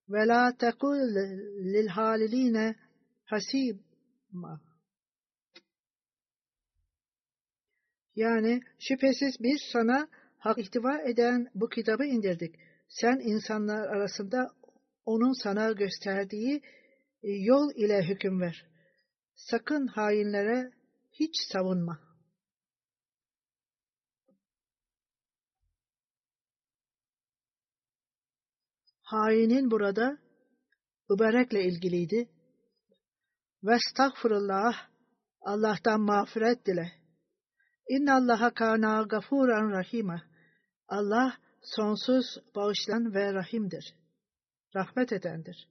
ve 0.08 0.26
la 0.26 0.56
tekul 0.56 1.14
lil 1.72 1.88
haliline 1.88 2.76
hasibma. 3.24 4.60
Yani 8.16 8.60
şüphesiz 8.78 9.36
biz 9.40 9.60
sana 9.72 10.08
hak 10.38 10.58
ihtiva 10.58 10.98
eden 10.98 11.48
bu 11.54 11.68
kitabı 11.68 12.04
indirdik. 12.04 12.54
Sen 12.88 13.20
insanlar 13.20 13.88
arasında 13.88 14.50
onun 15.04 15.42
sana 15.42 15.72
gösterdiği 15.72 16.62
yol 17.22 17.70
ile 17.74 18.08
hüküm 18.08 18.40
ver. 18.40 18.66
Sakın 19.34 19.86
hainlere 19.86 20.70
hiç 21.12 21.34
savunma. 21.52 22.07
Hainin 29.08 29.70
burada 29.70 30.18
mübarekle 31.10 31.64
ilgiliydi. 31.64 32.28
Ve 33.64 33.74
estağfurullah, 33.74 34.88
Allah'tan 35.40 36.00
mağfiret 36.00 36.66
dile. 36.66 36.92
İnna 37.88 38.14
Allaha 38.16 38.54
kana 38.54 39.02
gafuran 39.02 39.70
rahime. 39.70 40.22
Allah 40.88 41.38
sonsuz 41.62 42.24
bağışlayan 42.54 43.14
ve 43.14 43.34
rahimdir. 43.34 43.94
Rahmet 44.76 45.12
edendir. 45.12 45.68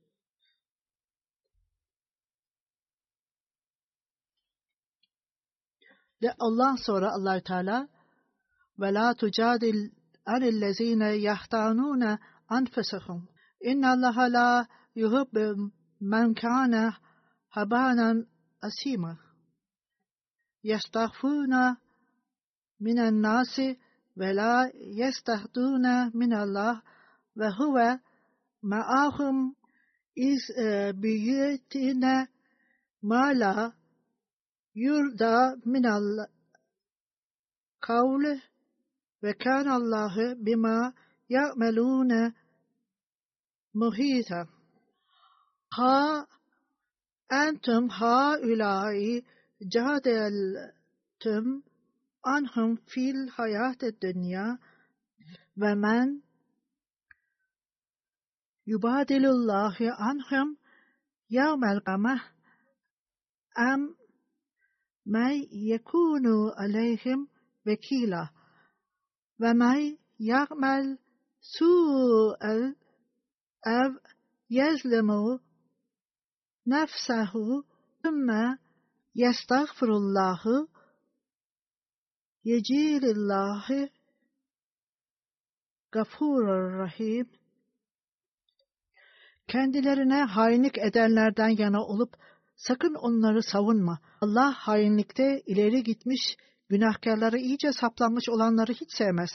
De 6.22 6.36
Allah 6.40 6.76
sonra 6.86 7.12
Allahü 7.12 7.44
Teala 7.44 7.88
ve 8.80 8.94
la 8.94 9.14
tucadil 9.14 9.92
anillezine 10.26 11.12
yahtanuna 11.12 12.20
anfusahum. 12.50 13.37
İnna 13.62 13.91
Allaha 13.91 14.34
la 14.34 14.67
yuhibbu 14.96 15.72
men 16.00 16.34
kana 16.34 16.98
habanan 17.50 18.28
asima. 18.62 19.17
Yestağfuna 20.63 21.78
minen 22.80 23.22
nasi 23.22 23.80
ve 24.17 24.36
la 24.36 24.72
yestahduna 24.76 26.12
minallah 26.13 26.82
ve 27.38 27.50
huve 27.50 28.00
ma'ahum 28.62 29.56
iz 30.15 30.50
e, 30.50 30.91
büyütine 31.02 32.28
ma 33.02 33.26
la 33.39 33.74
yurda 34.76 35.56
minal 35.65 36.28
kavle 37.80 38.41
ve 39.24 39.34
kânallâhu 39.34 40.46
bima 40.46 40.93
ya'melûne 41.30 42.34
مهيتا 43.80 44.48
ها 45.74 46.28
أنتم 47.32 47.92
هؤلاء 47.92 49.24
جادلتم 49.62 51.62
عنهم 52.26 52.76
في 52.76 53.12
الحياة 53.12 53.78
الدنيا 53.84 54.58
ومن 55.62 56.22
يبادل 58.68 59.26
الله 59.26 59.76
عنهم 59.82 60.58
يوم 61.30 61.66
القمة 61.66 62.22
أم 63.60 63.96
من 65.06 65.44
يكون 65.52 66.52
عليهم 66.58 67.28
وكيلا؟ 67.68 68.30
ومن 69.40 69.98
يعمل 70.20 70.98
سوء 71.42 72.74
ev 73.65 73.91
yezlemu 74.50 75.39
nefsehu 76.65 77.63
thumma 78.04 78.58
yestağfirullahu 79.15 80.67
yecilillahi 82.43 83.89
gafurur 85.91 86.80
rahim 86.80 87.28
kendilerine 89.48 90.24
hainlik 90.24 90.78
edenlerden 90.78 91.50
yana 91.50 91.86
olup 91.86 92.13
sakın 92.56 92.93
onları 92.93 93.43
savunma. 93.43 94.00
Allah 94.22 94.54
hainlikte 94.54 95.41
ileri 95.46 95.84
gitmiş, 95.84 96.38
günahkarları 96.70 97.38
iyice 97.38 97.72
saplanmış 97.72 98.30
olanları 98.30 98.74
hiç 98.74 98.91
sevmez. 98.91 99.30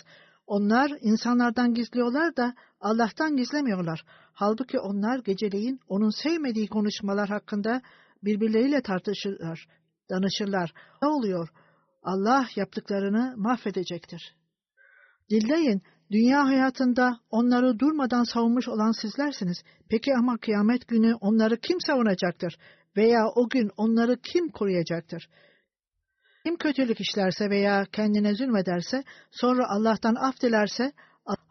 Onlar 0.46 0.90
insanlardan 1.00 1.74
gizliyorlar 1.74 2.36
da 2.36 2.54
Allah'tan 2.80 3.36
gizlemiyorlar. 3.36 4.04
Halbuki 4.32 4.78
onlar 4.78 5.18
geceleyin 5.18 5.80
onun 5.88 6.10
sevmediği 6.22 6.68
konuşmalar 6.68 7.28
hakkında 7.28 7.82
birbirleriyle 8.24 8.82
tartışırlar, 8.82 9.66
danışırlar. 10.10 10.72
Ne 11.02 11.08
oluyor? 11.08 11.48
Allah 12.02 12.46
yaptıklarını 12.56 13.34
mahvedecektir. 13.36 14.36
Dinleyin, 15.30 15.82
dünya 16.10 16.44
hayatında 16.44 17.20
onları 17.30 17.78
durmadan 17.78 18.24
savunmuş 18.24 18.68
olan 18.68 18.92
sizlersiniz. 19.02 19.62
Peki 19.88 20.14
ama 20.14 20.38
kıyamet 20.38 20.88
günü 20.88 21.14
onları 21.14 21.56
kim 21.56 21.80
savunacaktır? 21.80 22.58
Veya 22.96 23.26
o 23.34 23.48
gün 23.48 23.70
onları 23.76 24.16
kim 24.16 24.48
koruyacaktır? 24.48 25.28
Kim 26.44 26.56
kötülük 26.56 27.00
işlerse 27.00 27.50
veya 27.50 27.84
kendine 27.92 28.34
zulmederse, 28.34 29.04
sonra 29.30 29.62
Allah'tan 29.68 30.14
af 30.14 30.40
dilerse, 30.42 30.92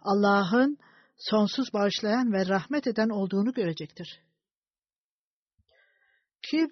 Allah'ın 0.01 0.77
sonsuz 1.17 1.73
bağışlayan 1.73 2.33
ve 2.33 2.47
rahmet 2.47 2.87
eden 2.87 3.09
olduğunu 3.09 3.53
görecektir. 3.53 4.21
Kim 6.41 6.71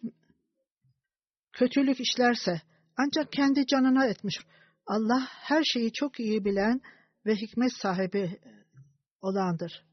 kötülük 1.54 2.00
işlerse, 2.00 2.62
ancak 2.98 3.32
kendi 3.32 3.66
canına 3.68 4.06
etmiş. 4.06 4.40
Allah 4.86 5.28
her 5.30 5.64
şeyi 5.64 5.94
çok 5.94 6.20
iyi 6.20 6.46
bilen 6.46 6.82
ve 7.26 7.36
hikmet 7.36 7.74
sahibi 7.74 8.40
olandır. 9.22 9.86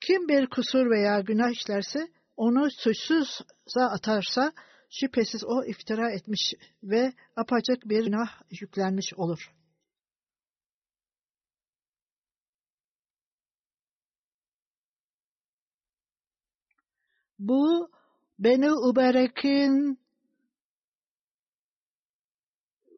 Kim 0.00 0.28
bir 0.28 0.46
kusur 0.46 0.90
veya 0.90 1.20
günah 1.20 1.50
işlerse, 1.50 2.08
onu 2.36 2.68
suçsuzsa 2.70 3.84
atarsa, 3.94 4.52
şüphesiz 4.90 5.44
o 5.44 5.64
iftira 5.64 6.10
etmiş 6.10 6.54
ve 6.82 7.12
apacık 7.36 7.88
bir 7.88 8.04
günah 8.04 8.42
yüklenmiş 8.50 9.14
olur. 9.16 9.52
Bu 17.38 17.90
Beni 18.38 18.72
Uberek'in 18.72 19.98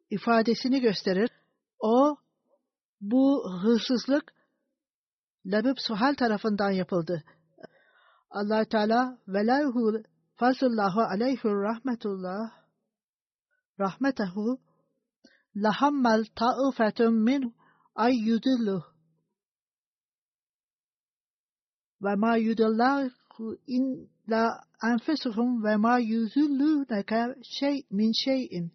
ifadesini 0.09 0.81
gösterir. 0.81 1.29
O 1.79 2.17
Bu 3.01 3.51
hırsızlık 3.61 4.33
Lebib 5.45 5.77
Suhal 5.77 6.15
tarafından 6.15 6.71
yapıldı. 6.71 7.23
allah 8.29 8.65
Teala 8.65 9.17
velâhu 9.27 10.03
فاز 10.43 10.63
الله 10.63 11.03
عليه 11.03 11.41
رحمة 11.45 11.99
الله 12.05 12.51
رحمته 13.81 14.35
لحمل 15.55 16.25
طائفة 16.25 17.09
منه 17.09 17.51
أن 17.99 18.11
يدله. 18.11 18.83
وما 22.01 22.35
يدلاه 22.35 23.11
إلا 23.69 24.45
أنفسهم 24.83 25.65
وما 25.65 25.97
يذلونك 25.97 27.13
شيء 27.41 27.85
من 27.91 28.13
شيء. 28.13 28.69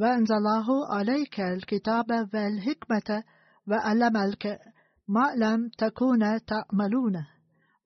وأنزل 0.00 0.34
الله 0.34 0.66
عليك 0.96 1.40
الكتاب 1.40 2.10
والحكمة 2.34 3.24
وعلمك 3.68 4.72
ve 5.14 5.18
allemelke 5.18 5.38
ma 5.38 5.40
lem 5.40 5.70
tekune 5.70 6.40
ta'melune 6.46 7.26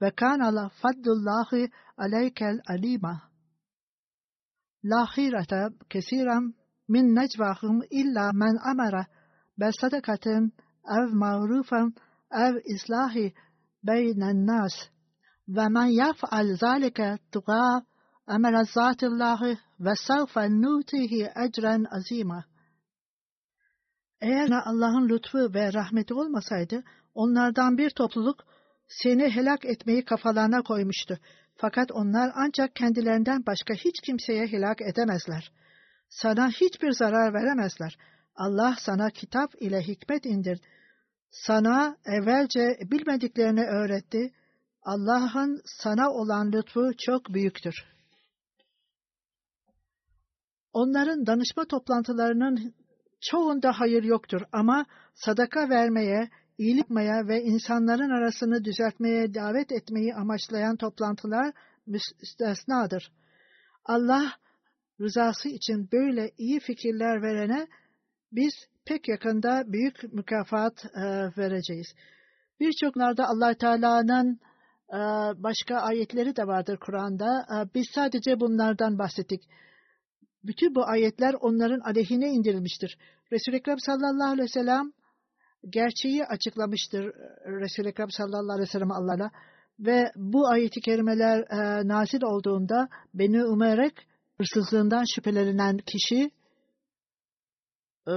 ve 0.01 0.11
kana 0.11 0.69
fadlullahi 0.69 1.71
aleykel 1.99 2.61
alima. 2.69 3.23
La 4.85 5.07
hirete 5.07 5.69
kesiren 5.91 6.55
min 6.89 7.15
necvahum 7.15 7.83
illa 7.91 8.33
men 8.33 8.57
amara 8.71 9.07
be 9.59 9.71
sadakatin 9.81 10.53
ev 10.85 11.09
ma'rufen 11.13 11.95
ev 12.33 12.55
islahi 12.65 13.35
beynen 13.83 14.47
nas 14.47 14.75
ve 15.49 15.69
men 15.69 15.87
yaf'al 15.87 16.57
zalike 16.57 17.19
tuğa 17.33 17.83
emel 18.29 18.65
zatillahi 18.65 19.59
ve 19.81 19.95
sevfe 20.07 20.49
nutihi 20.51 21.31
ecren 21.45 21.85
azima. 21.91 22.45
Eğer 24.21 24.51
Allah'ın 24.65 25.09
lütfu 25.09 25.39
ve 25.55 25.73
rahmeti 25.73 26.15
olmasaydı, 26.15 26.85
onlardan 27.17 27.79
bir 27.79 27.91
topluluk 27.91 28.45
seni 28.89 29.31
helak 29.31 29.65
etmeyi 29.65 30.05
kafalarına 30.05 30.63
koymuştu. 30.63 31.19
Fakat 31.57 31.93
onlar 31.93 32.33
ancak 32.35 32.77
kendilerinden 32.77 33.47
başka 33.47 33.75
hiç 33.75 34.01
kimseye 34.01 34.47
helak 34.47 34.83
edemezler. 34.83 35.53
Sana 36.09 36.49
hiçbir 36.49 36.93
zarar 36.93 37.35
veremezler. 37.35 37.99
Allah 38.37 38.77
sana 38.81 39.11
kitap 39.11 39.63
ile 39.63 39.83
hikmet 39.83 40.27
indirdi. 40.27 40.67
Sana 41.31 41.97
evvelce 42.05 42.79
bilmediklerini 42.91 43.63
öğretti. 43.63 44.33
Allah'ın 44.83 45.63
sana 45.65 46.11
olan 46.11 46.53
lütfu 46.53 46.91
çok 46.99 47.29
büyüktür. 47.29 47.75
Onların 50.73 51.27
danışma 51.27 51.65
toplantılarının 51.65 52.75
çoğunda 53.21 53.73
hayır 53.81 54.03
yoktur 54.03 54.43
ama 54.53 54.87
sadaka 55.15 55.69
vermeye, 55.69 56.31
iyilik 56.59 56.79
yapmaya 56.79 57.29
ve 57.29 57.43
insanların 57.43 58.11
arasını 58.11 58.65
düzeltmeye 58.65 59.35
davet 59.35 59.73
etmeyi 59.73 60.15
amaçlayan 60.15 60.77
toplantılar 60.77 61.53
müstesnadır. 61.87 63.13
Allah 63.85 64.33
rızası 65.01 65.49
için 65.49 65.89
böyle 65.93 66.31
iyi 66.39 66.61
fikirler 66.61 67.23
verene 67.23 67.67
biz 68.33 68.55
pek 68.85 69.09
yakında 69.09 69.65
büyük 69.67 70.13
mükafat 70.13 70.85
e, 70.85 71.01
vereceğiz. 71.39 71.87
Birçoklarda 72.61 73.29
allah 73.29 73.55
Teala'nın 73.55 74.41
e, 74.93 74.99
başka 75.43 75.77
ayetleri 75.77 76.37
de 76.37 76.47
vardır 76.47 76.77
Kur'an'da. 76.77 77.47
E, 77.55 77.75
biz 77.75 77.87
sadece 77.95 78.41
bunlardan 78.41 78.99
bahsettik. 78.99 79.43
Bütün 80.45 80.75
bu 80.75 80.85
ayetler 80.85 81.35
onların 81.41 81.81
aleyhine 81.81 82.29
indirilmiştir. 82.29 82.99
Resul-i 83.33 83.57
Ekrem 83.57 83.79
sallallahu 83.79 84.31
aleyhi 84.31 84.49
ve 84.49 84.61
sellem 84.61 84.93
gerçeği 85.71 86.25
açıklamıştır 86.25 87.05
Resul-i 87.47 87.89
Ekrem 87.89 88.11
sallallahu 88.11 88.53
aleyhi 88.53 88.69
ve 88.69 88.73
sellem 88.73 88.93
Allah'a 88.93 89.31
ve 89.79 90.13
bu 90.17 90.49
ayeti 90.49 90.81
kerimeler 90.81 91.39
e, 91.39 91.89
nazil 91.89 92.23
olduğunda 92.23 92.89
Beni 93.15 93.45
Umerek 93.45 93.95
hırsızlığından 94.39 95.05
şüphelenen 95.15 95.79
kişi 95.79 96.31
e, 98.09 98.15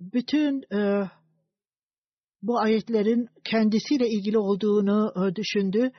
bütün 0.00 0.62
e, 0.74 1.10
bu 2.42 2.58
ayetlerin 2.58 3.28
kendisiyle 3.44 4.08
ilgili 4.08 4.38
olduğunu 4.38 5.12
e, 5.16 5.36
düşündü 5.36 5.90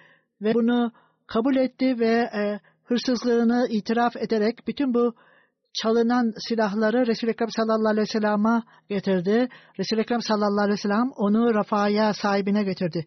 ve 0.41 0.53
bunu 0.53 0.91
kabul 1.27 1.55
etti 1.55 1.99
ve 1.99 2.11
e, 2.11 2.59
hırsızlığını 2.83 3.67
itiraf 3.69 4.15
ederek 4.15 4.67
bütün 4.67 4.93
bu 4.93 5.15
çalınan 5.73 6.33
silahları 6.47 7.07
Resul-i 7.07 7.31
Ekrem 7.31 7.49
sallallahu 7.51 7.91
aleyhi 7.91 8.07
ve 8.07 8.11
sellem'e 8.19 8.63
getirdi. 8.89 9.49
Resul-i 9.79 10.01
Ekrem 10.01 10.21
sallallahu 10.21 10.63
aleyhi 10.63 10.77
ve 10.77 10.81
sellem 10.81 11.11
onu 11.15 11.53
Rafa'ya 11.53 12.13
sahibine 12.13 12.63
getirdi. 12.63 13.05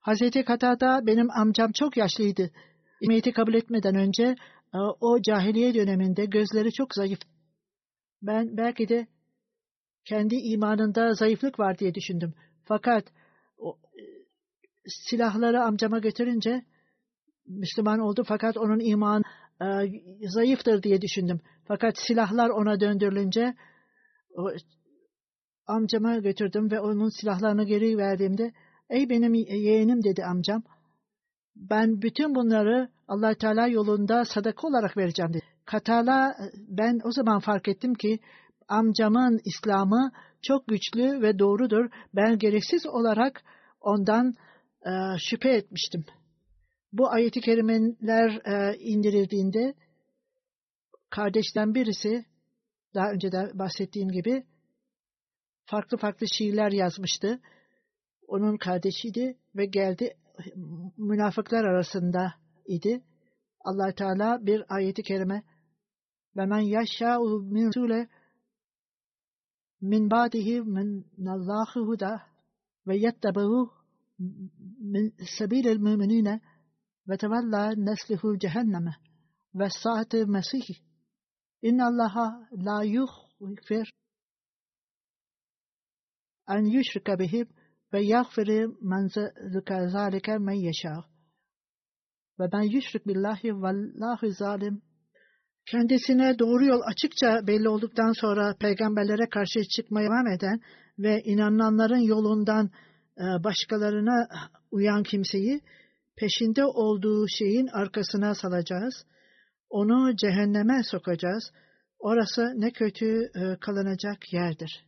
Hazreti 0.00 0.44
Katada 0.44 1.06
benim 1.06 1.30
amcam 1.30 1.72
çok 1.72 1.96
yaşlıydı. 1.96 2.50
İmiyeti 3.00 3.32
kabul 3.32 3.54
etmeden 3.54 3.94
önce 3.94 4.36
e, 4.74 4.78
o 5.00 5.22
cahiliye 5.22 5.74
döneminde 5.74 6.24
gözleri 6.24 6.72
çok 6.72 6.94
zayıf. 6.94 7.18
Ben 8.22 8.56
belki 8.56 8.88
de 8.88 9.06
kendi 10.04 10.34
imanında 10.34 11.14
zayıflık 11.14 11.58
var 11.58 11.78
diye 11.78 11.94
düşündüm. 11.94 12.34
Fakat 12.64 13.04
o, 13.58 13.78
e, 13.98 14.02
silahları 14.86 15.62
amcama 15.62 15.98
götürünce 15.98 16.64
Müslüman 17.46 17.98
oldu 17.98 18.24
fakat 18.28 18.56
onun 18.56 18.80
iman 18.80 19.22
e, 19.62 19.66
zayıftır 20.28 20.82
diye 20.82 21.00
düşündüm. 21.00 21.40
Fakat 21.64 21.98
silahlar 21.98 22.48
ona 22.50 22.80
döndürülünce 22.80 23.54
o, 24.36 24.50
amcama 25.66 26.16
götürdüm 26.16 26.70
ve 26.70 26.80
onun 26.80 27.20
silahlarını 27.20 27.64
geri 27.64 27.96
verdiğimde 27.96 28.52
ey 28.90 29.10
benim 29.10 29.34
yeğenim 29.34 30.04
dedi 30.04 30.24
amcam. 30.24 30.62
Ben 31.56 32.02
bütün 32.02 32.34
bunları 32.34 32.88
allah 33.08 33.34
Teala 33.34 33.66
yolunda 33.66 34.24
sadaka 34.24 34.66
olarak 34.66 34.96
vereceğim 34.96 35.32
dedi. 35.32 35.44
Katala 35.64 36.36
ben 36.68 37.00
o 37.04 37.12
zaman 37.12 37.40
fark 37.40 37.68
ettim 37.68 37.94
ki 37.94 38.18
amcamın 38.68 39.40
İslam'ı 39.44 40.12
çok 40.42 40.66
güçlü 40.66 41.22
ve 41.22 41.38
doğrudur. 41.38 41.90
Ben 42.14 42.38
gereksiz 42.38 42.86
olarak 42.86 43.42
ondan 43.80 44.34
e, 44.86 44.90
şüphe 45.18 45.50
etmiştim. 45.50 46.04
Bu 46.92 47.10
ayeti 47.10 47.40
kerimeler 47.40 48.40
e, 48.44 48.78
indirildiğinde 48.78 49.74
kardeşten 51.10 51.74
birisi 51.74 52.24
daha 52.94 53.10
önce 53.10 53.32
de 53.32 53.50
bahsettiğim 53.54 54.08
gibi 54.08 54.44
farklı 55.64 55.96
farklı 55.96 56.26
şiirler 56.38 56.72
yazmıştı. 56.72 57.40
Onun 58.26 58.56
kardeşiydi 58.56 59.38
ve 59.56 59.66
geldi 59.66 60.16
münafıklar 60.96 61.64
arasında 61.64 62.34
idi. 62.66 63.02
Allah 63.60 63.92
Teala 63.92 64.46
bir 64.46 64.64
ayeti 64.68 65.02
kerime 65.02 65.42
ve 66.36 66.46
men 66.46 66.60
yaşâ'u 66.60 67.42
min 67.42 67.70
sule 67.70 68.08
min 69.80 70.10
ba'dihi 70.10 70.62
min 70.62 71.26
Allahu 71.26 71.80
huda 71.86 72.22
ve 72.86 72.96
yettebehu 72.96 73.70
min 74.78 75.14
sebilel 75.38 75.76
müminine 75.76 76.40
ve 77.08 77.16
tevella 77.16 77.72
neslihu 77.76 78.38
cehenneme 78.38 78.96
ve 79.54 79.68
saati 79.82 80.24
mesihi. 80.24 80.76
İnna 81.62 81.86
Allaha 81.86 82.48
la 82.52 82.84
yughfir 82.84 83.92
en 86.48 86.64
yüşrike 86.64 87.18
bihim 87.18 87.48
ve 87.92 88.02
yagfiri 88.02 88.66
men 88.80 89.08
zalike 89.88 90.38
men 90.38 90.52
yeşâ. 90.52 91.04
Ve 92.40 92.52
ben 92.52 92.62
yüşrik 92.62 93.06
billahi 93.06 93.54
vallahu 93.54 94.30
zalim. 94.30 94.82
Kendisine 95.70 96.38
doğru 96.38 96.64
yol 96.64 96.80
açıkça 96.86 97.46
belli 97.46 97.68
olduktan 97.68 98.12
sonra 98.20 98.56
peygamberlere 98.60 99.28
karşı 99.28 99.68
çıkmaya 99.76 100.06
devam 100.08 100.26
eden 100.26 100.60
ve 100.98 101.22
inananların 101.22 102.08
yolundan 102.08 102.70
e, 103.18 103.44
başkalarına 103.44 104.28
uyan 104.70 105.02
kimseyi 105.02 105.60
peşinde 106.16 106.64
olduğu 106.64 107.28
şeyin 107.28 107.66
arkasına 107.66 108.34
salacağız. 108.34 108.94
Onu 109.70 110.16
cehenneme 110.16 110.82
sokacağız. 110.82 111.52
Orası 111.98 112.52
ne 112.56 112.70
kötü 112.70 113.30
e, 113.34 113.56
kalınacak 113.60 114.32
yerdir. 114.32 114.86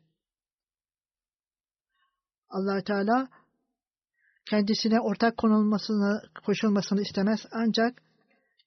allah 2.48 2.84
Teala 2.84 3.28
kendisine 4.50 5.00
ortak 5.00 5.36
konulmasını, 5.36 6.22
koşulmasını 6.46 7.02
istemez. 7.02 7.40
Ancak 7.52 8.02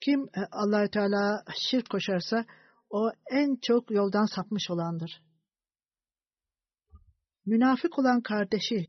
kim 0.02 0.22
e, 0.24 0.42
allah 0.52 0.88
Teala 0.88 1.44
şirk 1.70 1.90
koşarsa 1.90 2.46
o 2.90 3.12
en 3.32 3.56
çok 3.62 3.92
yoldan 3.92 4.26
sapmış 4.26 4.70
olandır. 4.70 5.22
Münafık 7.46 8.00
olan 8.00 8.22
kardeşi 8.22 8.88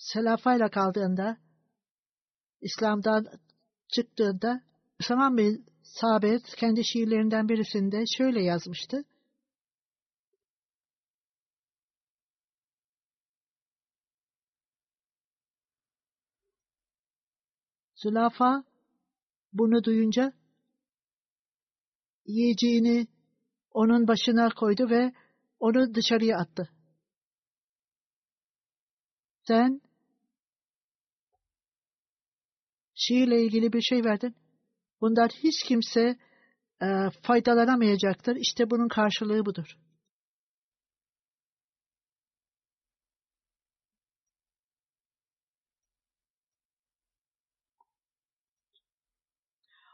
selafayla 0.00 0.70
kaldığında, 0.70 1.36
İslam'dan 2.60 3.26
çıktığında 3.88 4.62
Müslüman 4.98 5.36
bir 5.36 5.60
Sabit 5.82 6.56
kendi 6.56 6.84
şiirlerinden 6.84 7.48
birisinde 7.48 8.04
şöyle 8.16 8.42
yazmıştı. 8.42 9.04
Zülafa 17.94 18.64
bunu 19.52 19.84
duyunca 19.84 20.32
yiyeceğini 22.26 23.06
onun 23.70 24.08
başına 24.08 24.48
koydu 24.54 24.90
ve 24.90 25.12
onu 25.58 25.94
dışarıya 25.94 26.38
attı. 26.38 26.68
Sen 29.42 29.80
şiirle 33.00 33.42
ilgili 33.42 33.72
bir 33.72 33.82
şey 33.82 34.04
verdin. 34.04 34.34
Bundan 35.00 35.28
hiç 35.28 35.62
kimse 35.62 36.18
e, 36.82 36.86
faydalanamayacaktır. 37.22 38.36
İşte 38.36 38.70
bunun 38.70 38.88
karşılığı 38.88 39.46
budur. 39.46 39.76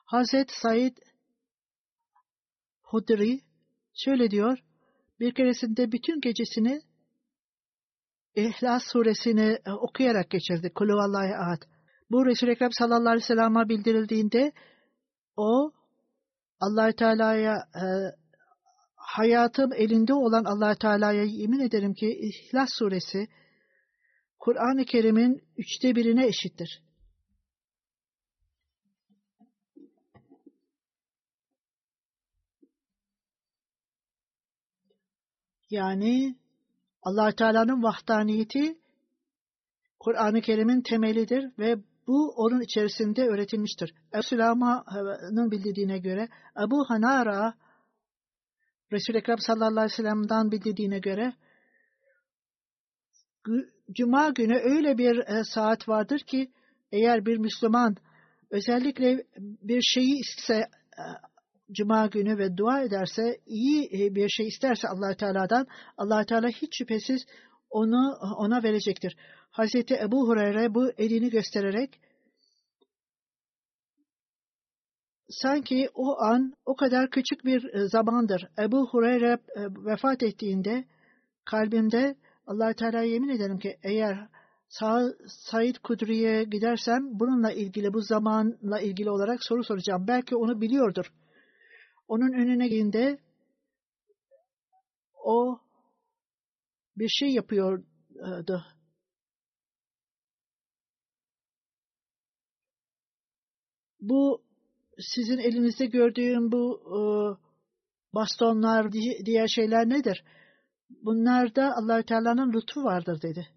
Hazret 0.04 0.50
Said 0.62 0.96
Hudri 2.82 3.40
şöyle 3.94 4.30
diyor. 4.30 4.58
Bir 5.20 5.34
keresinde 5.34 5.92
bütün 5.92 6.20
gecesini 6.20 6.82
İhlas 8.34 8.82
suresini 8.92 9.58
e, 9.66 9.72
okuyarak 9.72 10.30
geçirdi. 10.30 10.72
Kulu 10.74 10.92
Allah'a 10.92 11.42
ahad. 11.42 11.75
Bu 12.10 12.26
Resul-i 12.26 12.50
Ekrem 12.50 12.70
sallallahu 12.72 13.08
aleyhi 13.08 13.22
ve 13.22 13.26
sellem'e 13.26 13.68
bildirildiğinde 13.68 14.52
o 15.36 15.72
allah 16.60 16.92
Teala'ya 16.92 17.54
e, 17.54 17.84
hayatım 18.96 19.72
elinde 19.72 20.14
olan 20.14 20.44
allah 20.44 20.74
Teala'ya 20.74 21.24
yemin 21.24 21.60
ederim 21.60 21.94
ki 21.94 22.06
İhlas 22.06 22.68
suresi 22.78 23.28
Kur'an-ı 24.38 24.84
Kerim'in 24.84 25.42
üçte 25.56 25.94
birine 25.96 26.26
eşittir. 26.26 26.82
Yani 35.70 36.36
allah 37.02 37.32
Teala'nın 37.32 37.82
vahdaniyeti 37.82 38.78
Kur'an-ı 39.98 40.40
Kerim'in 40.40 40.80
temelidir 40.82 41.58
ve 41.58 41.76
bu 42.06 42.32
onun 42.36 42.60
içerisinde 42.60 43.26
öğretilmiştir. 43.26 43.94
Esselam'ın 44.12 45.50
bildiğine 45.50 45.98
göre 45.98 46.28
Ebu 46.66 46.84
Hanara 46.88 47.54
Resul-i 48.92 49.16
Ekrem 49.16 49.38
sallallahu 49.38 49.70
aleyhi 49.70 49.92
ve 49.92 49.96
sellem'den 49.96 50.50
bildiğine 50.50 50.98
göre 50.98 51.32
Cuma 53.92 54.30
günü 54.30 54.56
öyle 54.56 54.98
bir 54.98 55.18
e, 55.18 55.44
saat 55.44 55.88
vardır 55.88 56.18
ki 56.18 56.50
eğer 56.92 57.26
bir 57.26 57.36
Müslüman 57.36 57.96
özellikle 58.50 59.26
bir 59.38 59.82
şeyi 59.82 60.20
ise 60.20 60.54
e, 60.54 61.04
Cuma 61.72 62.06
günü 62.06 62.38
ve 62.38 62.56
dua 62.56 62.82
ederse, 62.82 63.40
iyi 63.46 63.84
e, 63.84 64.14
bir 64.14 64.28
şey 64.28 64.46
isterse 64.46 64.88
allah 64.88 65.16
Teala'dan, 65.16 65.66
allah 65.96 66.24
Teala 66.24 66.48
hiç 66.48 66.78
şüphesiz 66.78 67.26
onu 67.76 68.16
ona 68.36 68.62
verecektir. 68.62 69.16
Hazreti 69.50 69.94
Ebu 69.94 70.28
Hureyre 70.28 70.74
bu 70.74 70.90
elini 70.90 71.30
göstererek 71.30 72.00
sanki 75.28 75.90
o 75.94 76.22
an 76.22 76.54
o 76.66 76.76
kadar 76.76 77.10
küçük 77.10 77.44
bir 77.44 77.74
e, 77.74 77.88
zamandır. 77.88 78.48
Ebu 78.58 78.88
Hureyre 78.90 79.38
vefat 79.86 80.22
ettiğinde 80.22 80.84
kalbimde 81.44 82.16
allah 82.46 82.72
Teala 82.72 83.02
yemin 83.02 83.28
ederim 83.28 83.58
ki 83.58 83.78
eğer 83.82 84.28
Sa 84.68 85.12
Said 85.26 85.76
Kudri'ye 85.82 86.44
gidersem 86.44 87.02
bununla 87.20 87.52
ilgili 87.52 87.92
bu 87.92 88.00
zamanla 88.00 88.80
ilgili 88.80 89.10
olarak 89.10 89.44
soru 89.44 89.64
soracağım. 89.64 90.04
Belki 90.08 90.36
onu 90.36 90.60
biliyordur. 90.60 91.12
Onun 92.08 92.32
önüne 92.32 92.68
geldiğinde 92.68 93.18
o 95.24 95.65
bir 96.96 97.08
şey 97.08 97.28
yapıyordu. 97.28 98.64
Bu 104.00 104.42
sizin 104.98 105.38
elinizde 105.38 105.86
gördüğüm 105.86 106.52
bu 106.52 106.80
e, 106.86 107.00
bastonlar, 108.14 108.92
diğer 109.24 109.46
şeyler 109.46 109.88
nedir? 109.88 110.24
Bunlarda 110.90 111.72
allah 111.76 112.02
Teala'nın 112.02 112.52
lütfu 112.52 112.84
vardır 112.84 113.22
dedi. 113.22 113.48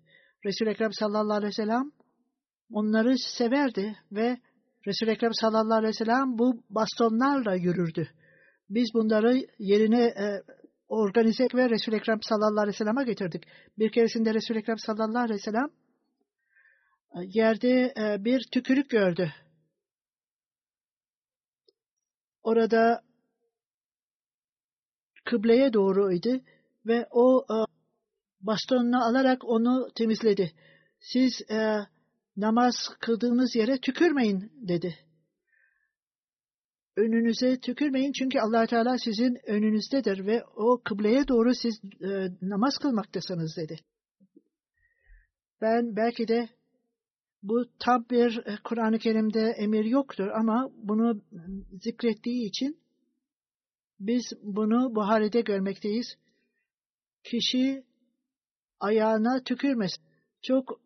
Resul-i 0.46 0.70
Ekrem 0.70 0.94
sallallahu 0.94 1.38
aleyhi 1.38 1.48
ve 1.48 1.64
sellem 1.64 1.92
onları 2.72 3.18
severdi 3.18 3.96
ve 4.12 4.38
Resul-i 4.88 5.12
Ekrem 5.12 5.34
sallallahu 5.34 5.78
aleyhi 5.78 5.90
ve 5.90 6.06
sellem 6.06 6.38
bu 6.38 6.64
bastonlarla 6.70 7.56
yürürdü. 7.56 8.10
Biz 8.70 8.90
bunları 8.94 9.48
yerine 9.60 10.04
e, 10.04 10.44
organize 10.90 11.48
ve 11.54 11.70
Resul-i 11.70 11.96
Ekrem 11.96 12.20
sallallahu 12.22 12.62
aleyhi 12.62 12.74
ve 12.74 12.78
sellem'e 12.78 13.04
getirdik. 13.04 13.44
Bir 13.78 13.92
keresinde 13.92 14.34
Resul-i 14.34 14.58
Ekrem 14.58 14.78
sallallahu 14.78 15.24
aleyhi 15.24 15.40
ve 15.40 15.44
sellem 15.44 15.70
e, 17.16 17.20
yerde 17.26 17.94
e, 17.98 18.24
bir 18.26 18.44
tükürük 18.52 18.90
gördü. 18.90 19.34
Orada 22.44 23.02
kıbleye 25.26 25.74
doğruydu 25.74 26.42
ve 26.86 27.08
o 27.12 27.46
e, 27.52 27.56
bastonunu 28.42 29.06
alarak 29.06 29.46
onu 29.46 29.90
temizledi. 29.96 30.54
Siz 31.00 31.42
namaz 32.38 32.76
kıldığınız 33.00 33.56
yere 33.56 33.78
tükürmeyin 33.78 34.52
dedi 34.68 35.09
önünüze 37.00 37.60
tükürmeyin 37.60 38.12
çünkü 38.12 38.40
allah 38.40 38.66
Teala 38.66 38.98
sizin 38.98 39.38
önünüzdedir 39.48 40.26
ve 40.26 40.44
o 40.56 40.82
kıbleye 40.84 41.28
doğru 41.28 41.54
siz 41.54 41.82
e, 42.02 42.08
namaz 42.42 42.78
kılmaktasınız 42.78 43.58
dedi. 43.58 43.80
Ben 45.62 45.96
belki 45.96 46.28
de 46.28 46.50
bu 47.44 47.66
tam 47.80 48.06
bir 48.10 48.38
e, 48.46 48.58
Kur'an-ı 48.64 49.00
Kerim'de 49.00 49.54
emir 49.58 49.86
yoktur 49.86 50.28
ama 50.28 50.72
bunu 50.76 51.22
zikrettiği 51.82 52.48
için 52.48 52.78
biz 54.00 54.24
bunu 54.44 54.96
Buhari'de 54.96 55.42
görmekteyiz. 55.42 56.18
Kişi 57.24 57.84
ayağına 58.80 59.44
tükürmesin. 59.44 60.04
Çok 60.42 60.82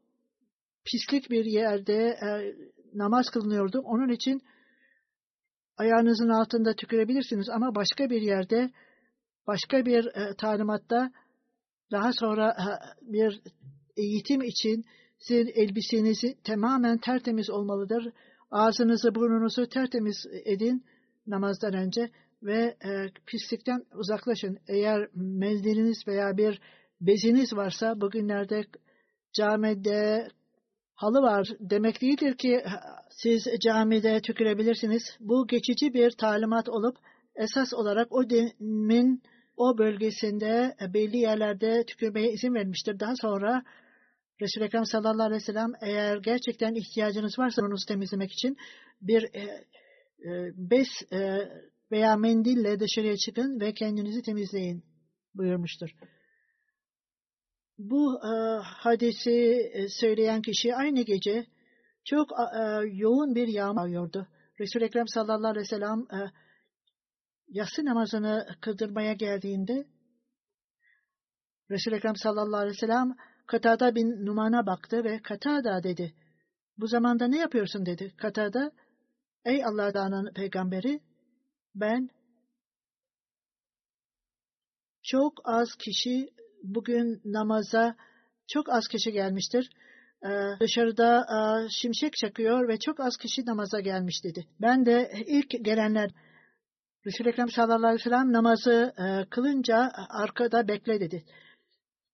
pislik 0.85 1.29
bir 1.29 1.45
yerde 1.45 1.93
e, 1.93 2.55
namaz 2.93 3.29
kılınıyordu. 3.29 3.79
Onun 3.79 4.09
için 4.09 4.41
ayağınızın 5.77 6.29
altında 6.29 6.73
tükürebilirsiniz 6.73 7.49
ama 7.49 7.75
başka 7.75 8.09
bir 8.09 8.21
yerde, 8.21 8.71
başka 9.47 9.85
bir 9.85 10.05
e, 10.05 10.35
talimatta 10.37 11.11
daha 11.91 12.13
sonra 12.13 12.49
e, 12.49 12.65
bir 13.13 13.41
eğitim 13.97 14.41
için 14.41 14.85
sizin 15.19 15.51
elbisenizi 15.55 16.37
tamamen 16.43 16.97
tertemiz 16.97 17.49
olmalıdır. 17.49 18.13
Ağzınızı, 18.51 19.15
burnunuzu 19.15 19.69
tertemiz 19.69 20.25
edin 20.45 20.85
namazdan 21.27 21.73
önce 21.73 22.09
ve 22.43 22.77
e, 22.85 23.09
pislikten 23.25 23.85
uzaklaşın. 23.95 24.57
Eğer 24.67 25.07
mendiliniz 25.15 26.07
veya 26.07 26.37
bir 26.37 26.61
beziniz 27.01 27.53
varsa 27.53 28.01
bugünlerde 28.01 28.63
camide 29.33 30.27
halı 31.03 31.21
var 31.21 31.47
demek 31.59 32.01
değildir 32.01 32.37
ki 32.37 32.63
siz 33.09 33.47
camide 33.59 34.21
tükürebilirsiniz. 34.21 35.03
Bu 35.19 35.47
geçici 35.47 35.93
bir 35.93 36.11
talimat 36.11 36.69
olup 36.69 36.97
esas 37.35 37.73
olarak 37.73 38.11
o 38.11 38.29
dinin 38.29 39.21
o 39.57 39.77
bölgesinde 39.77 40.75
belli 40.93 41.17
yerlerde 41.17 41.83
tükürmeye 41.85 42.31
izin 42.31 42.53
vermiştir. 42.53 42.99
Daha 42.99 43.15
sonra 43.15 43.63
Resul-i 44.41 44.63
Ekrem 44.63 44.85
sallallahu 44.85 45.27
aleyhi 45.27 45.41
ve 45.41 45.45
sellem 45.45 45.71
eğer 45.81 46.17
gerçekten 46.17 46.75
ihtiyacınız 46.75 47.39
varsa 47.39 47.61
onu 47.61 47.75
temizlemek 47.87 48.31
için 48.31 48.57
bir 49.01 49.23
e, 49.23 49.41
e, 49.41 50.51
bez 50.57 50.87
e, 51.11 51.49
veya 51.91 52.15
mendille 52.15 52.79
dışarıya 52.79 53.17
çıkın 53.17 53.59
ve 53.59 53.73
kendinizi 53.73 54.21
temizleyin 54.21 54.83
buyurmuştur. 55.35 55.89
Bu 57.77 58.19
e, 58.25 58.59
hadisi 58.63 59.31
e, 59.73 59.89
söyleyen 59.89 60.41
kişi 60.41 60.75
aynı 60.75 61.01
gece 61.01 61.45
çok 62.05 62.31
e, 62.31 62.63
yoğun 62.91 63.35
bir 63.35 63.47
yağmur 63.47 63.81
yağıyordu. 63.81 64.27
Resul-i 64.59 64.83
Ekrem 64.83 65.07
sallallahu 65.07 65.51
aleyhi 65.51 65.63
ve 65.63 65.75
sellem 65.75 66.07
yatsı 67.47 67.85
namazını 67.85 68.47
kıldırmaya 68.61 69.13
geldiğinde 69.13 69.87
Resul-i 71.71 71.95
Ekrem 71.95 72.15
sallallahu 72.15 72.59
aleyhi 72.59 72.75
ve 72.75 72.87
sellem 72.87 73.15
Katada 73.47 73.95
bin 73.95 74.25
Numan'a 74.25 74.65
baktı 74.65 75.03
ve 75.03 75.21
Katada 75.21 75.83
dedi. 75.83 76.13
Bu 76.77 76.87
zamanda 76.87 77.27
ne 77.27 77.37
yapıyorsun 77.37 77.85
dedi. 77.85 78.13
Katada 78.17 78.71
ey 79.45 79.65
Allah'ın 79.65 80.33
peygamberi 80.33 80.99
Ben 81.75 82.09
çok 85.03 85.41
az 85.43 85.75
kişi 85.75 86.32
bugün 86.63 87.21
namaza 87.25 87.95
çok 88.47 88.69
az 88.69 88.87
kişi 88.87 89.11
gelmiştir. 89.11 89.69
Ee, 90.25 90.29
dışarıda 90.59 91.19
e, 91.19 91.67
şimşek 91.69 92.13
çakıyor 92.13 92.67
ve 92.67 92.79
çok 92.79 92.99
az 92.99 93.17
kişi 93.17 93.45
namaza 93.45 93.79
gelmiş 93.79 94.23
dedi. 94.23 94.47
Ben 94.61 94.85
de 94.85 95.11
ilk 95.27 95.65
gelenler 95.65 96.11
Resul-i 97.05 97.29
Ekrem 97.29 97.49
sallallahu 97.49 97.87
aleyhi 97.87 97.99
ve 97.99 98.03
sellem 98.03 98.33
namazı 98.33 98.93
e, 98.97 99.29
kılınca 99.29 99.91
arkada 100.09 100.67
bekle 100.67 100.99
dedi. 100.99 101.23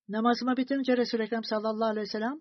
Namazımı 0.10 0.58
bitirince 0.58 0.98
Resul-i 0.98 1.24
Ekrem 1.24 1.44
sallallahu 1.44 1.90
aleyhi 1.90 2.08
ve 2.08 2.12
sellem 2.12 2.40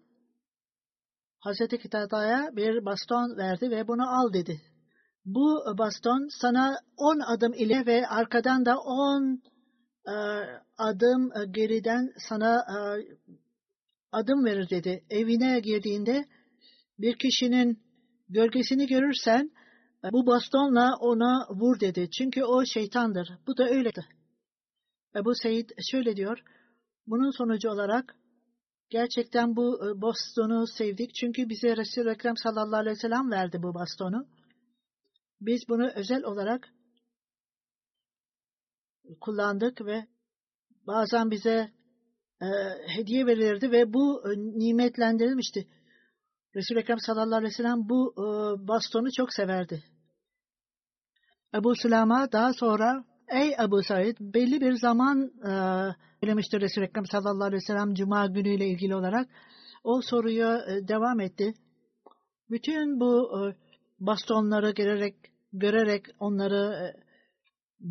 Hazreti 1.40 1.78
Kitada'ya 1.78 2.50
bir 2.56 2.84
baston 2.84 3.36
verdi 3.36 3.70
ve 3.70 3.88
bunu 3.88 4.18
al 4.20 4.32
dedi. 4.32 4.60
Bu 5.24 5.78
baston 5.78 6.28
sana 6.40 6.76
on 6.96 7.20
adım 7.20 7.52
ile 7.52 7.86
ve 7.86 8.06
arkadan 8.06 8.66
da 8.66 8.78
on 8.78 9.42
adım 10.78 11.30
geriden 11.52 12.12
sana 12.28 12.64
adım 14.12 14.44
verir 14.44 14.70
dedi. 14.70 15.04
Evine 15.10 15.60
girdiğinde 15.60 16.24
bir 16.98 17.18
kişinin 17.18 17.82
gölgesini 18.28 18.86
görürsen 18.86 19.50
bu 20.12 20.26
bastonla 20.26 20.96
ona 21.00 21.46
vur 21.50 21.80
dedi. 21.80 22.10
Çünkü 22.10 22.44
o 22.44 22.64
şeytandır. 22.64 23.28
Bu 23.46 23.56
da 23.56 23.68
öyledir. 23.68 24.04
Ebu 25.16 25.34
Seyyid 25.34 25.70
şöyle 25.90 26.16
diyor. 26.16 26.38
Bunun 27.06 27.30
sonucu 27.30 27.70
olarak 27.70 28.16
gerçekten 28.90 29.56
bu 29.56 29.80
bastonu 30.02 30.66
sevdik. 30.66 31.14
Çünkü 31.14 31.48
bize 31.48 31.76
Resul-i 31.76 32.10
Ekrem 32.10 32.36
sallallahu 32.36 32.80
aleyhi 32.80 32.96
ve 32.96 33.00
sellem 33.00 33.30
verdi 33.30 33.62
bu 33.62 33.74
bastonu. 33.74 34.26
Biz 35.40 35.60
bunu 35.68 35.90
özel 35.90 36.24
olarak 36.24 36.68
kullandık 39.20 39.86
ve 39.86 40.06
bazen 40.86 41.30
bize 41.30 41.70
e, 42.42 42.46
hediye 42.86 43.26
verilirdi 43.26 43.70
ve 43.70 43.92
bu 43.92 44.22
e, 44.26 44.38
nimetlendirilmişti. 44.38 45.68
Resul-i 46.56 46.78
Ekrem 46.78 46.98
sallallahu 46.98 47.36
aleyhi 47.36 47.52
ve 47.52 47.56
sellem 47.56 47.88
bu 47.88 48.14
e, 48.16 48.24
bastonu 48.68 49.08
çok 49.16 49.32
severdi. 49.32 49.82
Ebu 51.54 51.74
Süleyma 51.74 52.32
daha 52.32 52.52
sonra 52.52 53.04
ey 53.28 53.56
Ebu 53.64 53.82
Said 53.82 54.16
belli 54.20 54.60
bir 54.60 54.72
zaman 54.72 55.32
e, 55.48 55.52
söylemiştir 56.20 56.60
Resul-i 56.60 56.84
Ekrem 56.84 57.06
sallallahu 57.06 57.44
aleyhi 57.44 57.62
ve 57.62 57.66
sellem 57.66 57.94
Cuma 57.94 58.26
günüyle 58.26 58.66
ilgili 58.66 58.94
olarak. 58.94 59.28
O 59.84 60.00
soruyu 60.02 60.46
e, 60.46 60.88
devam 60.88 61.20
etti. 61.20 61.54
Bütün 62.50 63.00
bu 63.00 63.30
e, 63.38 63.56
bastonları 64.00 64.70
görerek, 64.70 65.14
görerek 65.52 66.06
onları 66.18 66.74
e, 66.74 66.84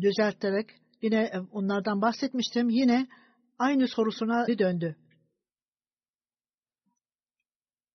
düzelterek 0.00 0.66
yine 1.02 1.16
e, 1.16 1.38
onlardan 1.52 2.02
bahsetmiştim. 2.02 2.68
Yine 2.68 3.08
aynı 3.58 3.88
sorusuna 3.88 4.46
döndü. 4.58 4.96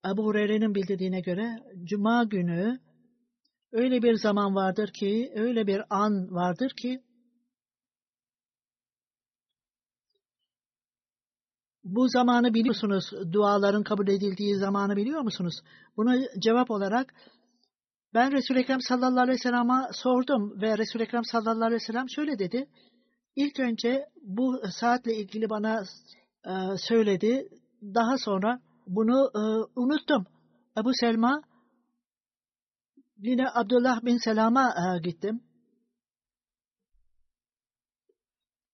Ebu 0.05 0.25
Hureyre'nin 0.25 0.75
bildirdiğine 0.75 1.21
göre 1.21 1.59
Cuma 1.83 2.23
günü 2.23 2.79
öyle 3.71 4.01
bir 4.01 4.13
zaman 4.13 4.55
vardır 4.55 4.93
ki, 4.93 5.31
öyle 5.35 5.67
bir 5.67 5.81
an 5.89 6.31
vardır 6.31 6.71
ki 6.81 7.03
bu 11.83 12.07
zamanı 12.09 12.53
biliyorsunuz. 12.53 13.11
Duaların 13.31 13.83
kabul 13.83 14.07
edildiği 14.07 14.55
zamanı 14.55 14.95
biliyor 14.95 15.21
musunuz? 15.21 15.53
Buna 15.97 16.15
cevap 16.39 16.71
olarak 16.71 17.13
ben 18.13 18.31
Resul-i 18.31 18.59
Ekrem 18.59 18.81
sallallahu 18.81 19.21
aleyhi 19.21 19.37
ve 19.37 19.43
sellem'e 19.43 19.87
sordum 19.91 20.61
ve 20.61 20.77
Resul-i 20.77 21.03
Ekrem 21.03 21.23
sallallahu 21.23 21.65
aleyhi 21.65 21.81
ve 21.81 21.85
sellem 21.85 22.09
şöyle 22.09 22.39
dedi. 22.39 22.69
İlk 23.35 23.59
önce 23.59 24.09
bu 24.21 24.61
saatle 24.79 25.15
ilgili 25.15 25.49
bana 25.49 25.83
e, 26.45 26.51
söyledi. 26.77 27.49
Daha 27.81 28.17
sonra 28.17 28.61
bunu 28.87 29.31
e, 29.35 29.41
unuttum. 29.75 30.25
Ebu 30.77 30.91
Selma 30.99 31.41
yine 33.17 33.45
Abdullah 33.53 34.05
bin 34.05 34.17
Selam'a 34.17 34.69
e, 34.69 35.01
gittim. 35.01 35.41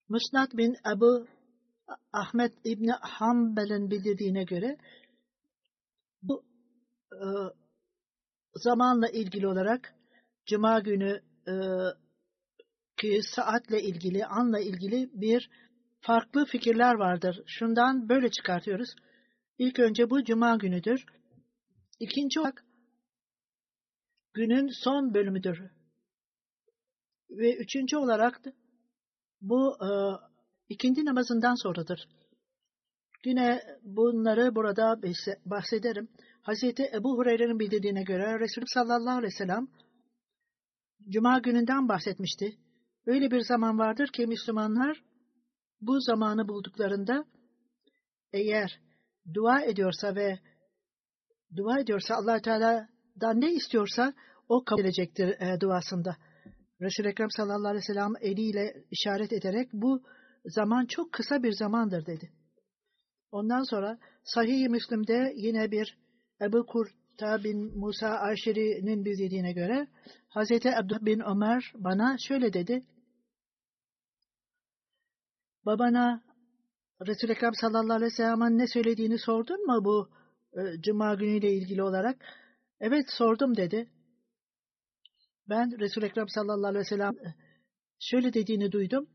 Musnad 0.09 0.51
bin 0.53 0.75
Ebu 0.95 1.27
Ahmet 2.13 2.53
İbni 2.63 2.91
Hanbel'in 2.91 3.91
bildirdiğine 3.91 4.43
göre 4.43 4.77
bu 6.21 6.43
e, 7.13 7.25
zamanla 8.53 9.09
ilgili 9.09 9.47
olarak 9.47 9.95
Cuma 10.45 10.79
günü 10.79 11.21
e, 11.47 11.53
ki 13.01 13.19
saatle 13.35 13.81
ilgili, 13.81 14.25
anla 14.25 14.59
ilgili 14.59 15.09
bir 15.13 15.49
farklı 16.01 16.45
fikirler 16.45 16.95
vardır. 16.95 17.43
Şundan 17.45 18.09
böyle 18.09 18.31
çıkartıyoruz. 18.31 18.89
İlk 19.57 19.79
önce 19.79 20.09
bu 20.09 20.23
Cuma 20.23 20.55
günüdür. 20.55 21.05
İkinci 21.99 22.39
olarak 22.39 22.65
günün 24.33 24.67
son 24.83 25.13
bölümüdür. 25.13 25.59
Ve 27.29 27.55
üçüncü 27.55 27.97
olarak 27.97 28.41
bu 29.41 29.77
e, 29.81 29.89
ikindi 30.69 31.05
namazından 31.05 31.55
sonradır. 31.63 32.07
Yine 33.25 33.61
bunları 33.83 34.55
burada 34.55 35.01
bahsederim. 35.45 36.09
Hazreti 36.41 36.83
Ebu 36.93 37.17
Hureyre'nin 37.17 37.59
bildirdiğine 37.59 38.03
göre 38.03 38.39
Resulü 38.39 38.65
sallallahu 38.67 39.17
aleyhi 39.17 39.33
ve 39.33 39.37
sellem 39.37 39.67
Cuma 41.09 41.39
gününden 41.39 41.89
bahsetmişti. 41.89 42.57
Öyle 43.09 43.31
bir 43.31 43.41
zaman 43.41 43.79
vardır 43.79 44.07
ki 44.07 44.27
Müslümanlar 44.27 45.03
bu 45.81 46.01
zamanı 46.01 46.47
bulduklarında 46.47 47.25
eğer 48.33 48.79
dua 49.33 49.61
ediyorsa 49.61 50.15
ve 50.15 50.39
dua 51.55 51.79
ediyorsa 51.79 52.15
allah 52.15 52.41
Teala'dan 52.41 53.41
ne 53.41 53.53
istiyorsa 53.53 54.13
o 54.49 54.63
kabul 54.63 54.81
edecektir 54.81 55.27
e, 55.27 55.59
duasında. 55.61 56.17
Resul-i 56.81 57.07
Ekrem 57.07 57.29
sallallahu 57.29 57.67
aleyhi 57.67 57.83
ve 57.89 57.93
sellem 57.93 58.13
eliyle 58.21 58.83
işaret 58.91 59.33
ederek 59.33 59.69
bu 59.73 60.03
zaman 60.45 60.85
çok 60.85 61.11
kısa 61.11 61.43
bir 61.43 61.51
zamandır 61.51 62.05
dedi. 62.05 62.31
Ondan 63.31 63.63
sonra 63.63 63.99
Sahih-i 64.23 64.69
Müslim'de 64.69 65.33
yine 65.35 65.71
bir 65.71 65.97
Ebu 66.41 66.65
Kurta 66.65 67.43
bin 67.43 67.77
Musa 67.79 68.09
Aşeri'nin 68.09 69.05
bildiğine 69.05 69.53
göre 69.53 69.87
Hazreti 70.27 70.75
Abdullah 70.75 71.01
bin 71.01 71.19
Ömer 71.19 71.73
bana 71.75 72.15
şöyle 72.27 72.53
dedi. 72.53 72.85
Babana 75.65 76.23
Resul-i 77.07 77.31
Ekrem 77.31 77.53
sallallahu 77.53 77.93
aleyhi 77.93 78.11
ve 78.11 78.15
sellem'in 78.15 78.57
ne 78.57 78.67
söylediğini 78.67 79.19
sordun 79.19 79.65
mu 79.67 79.85
bu 79.85 80.09
e, 80.53 80.81
cuma 80.81 81.15
günüyle 81.15 81.53
ilgili 81.53 81.83
olarak? 81.83 82.17
Evet 82.79 83.05
sordum 83.17 83.57
dedi. 83.57 83.89
Ben 85.49 85.79
Resul-i 85.79 86.05
Ekrem 86.05 86.27
sallallahu 86.27 86.67
aleyhi 86.67 86.85
ve 86.85 86.89
sellem 86.89 87.13
e, 87.13 87.35
şöyle 87.99 88.33
dediğini 88.33 88.71
duydum. 88.71 89.09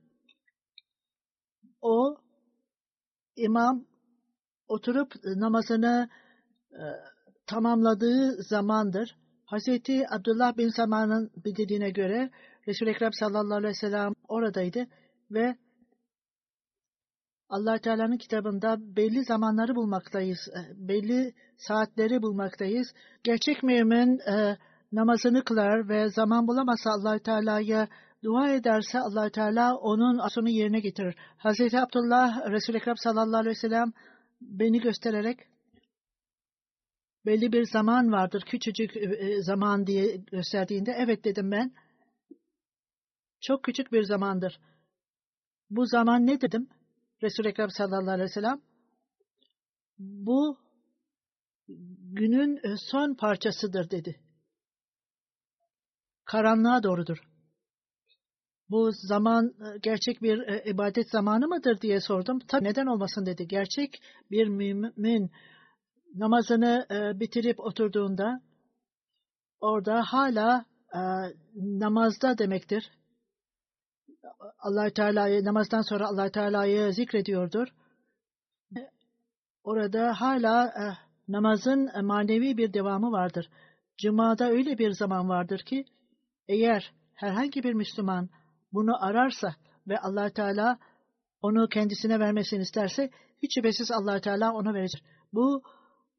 O 1.80 2.16
imam 3.37 3.87
oturup 4.68 5.12
namazını 5.24 6.09
e, 6.72 6.83
tamamladığı 7.46 8.42
zamandır. 8.42 9.16
Hazreti 9.44 10.04
Abdullah 10.11 10.57
bin 10.57 10.68
Saman'ın 10.68 11.30
bildirdiğine 11.44 11.90
göre 11.90 12.30
Resul-i 12.68 12.90
Ekrem 12.90 13.12
sallallahu 13.12 13.59
aleyhi 13.59 13.70
ve 13.70 13.88
sellem 13.88 14.12
oradaydı 14.28 14.87
ve 15.30 15.57
allah 17.48 17.78
Teala'nın 17.78 18.16
kitabında 18.16 18.76
belli 18.96 19.24
zamanları 19.24 19.74
bulmaktayız, 19.74 20.38
e, 20.48 20.88
belli 20.88 21.35
saatleri 21.57 22.22
bulmaktayız. 22.22 22.88
Gerçek 23.24 23.62
mümin 23.62 24.18
e, 24.18 24.59
namazını 24.92 25.45
kılar 25.45 25.88
ve 25.88 26.11
zaman 26.11 26.47
bulamazsa 26.47 26.90
allah 26.90 27.18
Teala'ya 27.18 27.88
dua 28.24 28.51
ederse 28.51 29.01
allah 29.01 29.30
Teala 29.30 29.76
onun 29.76 30.18
asını 30.18 30.51
yerine 30.51 30.80
getirir. 30.80 31.16
Hazreti 31.36 31.80
Abdullah 31.80 32.51
Resul-i 32.51 32.76
Ekrem 32.76 32.97
sallallahu 32.97 33.40
aleyhi 33.40 33.57
ve 33.57 33.61
sellem 33.61 33.92
beni 34.40 34.80
göstererek 34.80 35.38
belli 37.26 37.53
bir 37.53 37.64
zaman 37.64 38.12
vardır, 38.12 38.42
küçücük 38.47 38.97
e, 38.97 39.42
zaman 39.42 39.86
diye 39.86 40.16
gösterdiğinde 40.16 40.95
evet 40.99 41.24
dedim 41.24 41.51
ben. 41.51 41.72
Çok 43.40 43.64
küçük 43.64 43.92
bir 43.92 44.03
zamandır. 44.03 44.61
Bu 45.70 45.86
zaman 45.86 46.26
ne 46.26 46.40
dedim? 46.40 46.68
Resul-i 47.25 47.49
Ekrem 47.49 47.70
sallallahu 47.70 48.11
aleyhi 48.11 48.29
ve 48.31 48.33
sellem 48.33 48.61
bu 49.99 50.59
günün 52.12 52.57
e, 52.57 52.77
son 52.91 53.14
parçasıdır 53.14 53.91
dedi. 53.91 54.20
Karanlığa 56.25 56.83
doğrudur. 56.83 57.18
Bu 58.70 58.91
zaman 58.93 59.47
e, 59.47 59.79
gerçek 59.83 60.22
bir 60.22 60.39
e, 60.39 60.70
ibadet 60.70 61.11
zamanı 61.11 61.49
mıdır 61.49 61.81
diye 61.81 62.01
sordum. 62.01 62.39
Tabii 62.49 62.64
neden 62.64 62.87
olmasın 62.87 63.27
dedi. 63.27 63.49
Gerçek 63.49 64.03
bir 64.31 64.49
mümin 64.49 65.31
namazını 66.14 66.87
bitirip 67.20 67.61
oturduğunda 67.61 68.41
orada 69.61 70.03
hala 70.07 70.64
namazda 71.55 72.39
demektir. 72.39 72.91
Allah 74.64 74.90
Teala'yı 74.90 75.44
namazdan 75.44 75.82
sonra 75.82 76.06
Allah 76.06 76.30
Teala'yı 76.30 76.92
zikrediyordur. 76.92 77.68
Orada 79.64 80.20
hala 80.20 80.66
eh, 80.66 80.96
namazın 81.28 82.06
manevi 82.06 82.56
bir 82.56 82.72
devamı 82.72 83.12
vardır. 83.12 83.50
Cuma'da 83.98 84.50
öyle 84.50 84.78
bir 84.78 84.90
zaman 84.90 85.28
vardır 85.28 85.58
ki 85.58 85.84
eğer 86.48 86.92
herhangi 87.14 87.62
bir 87.62 87.74
Müslüman 87.74 88.28
bunu 88.72 89.04
ararsa 89.04 89.54
ve 89.88 89.98
Allah 89.98 90.30
Teala 90.30 90.78
onu 91.42 91.68
kendisine 91.68 92.20
vermesini 92.20 92.62
isterse 92.62 93.10
hiç 93.42 93.54
şüphesiz 93.54 93.90
Allah 93.90 94.20
Teala 94.20 94.52
ona 94.52 94.74
verecek. 94.74 95.02
Bu 95.32 95.62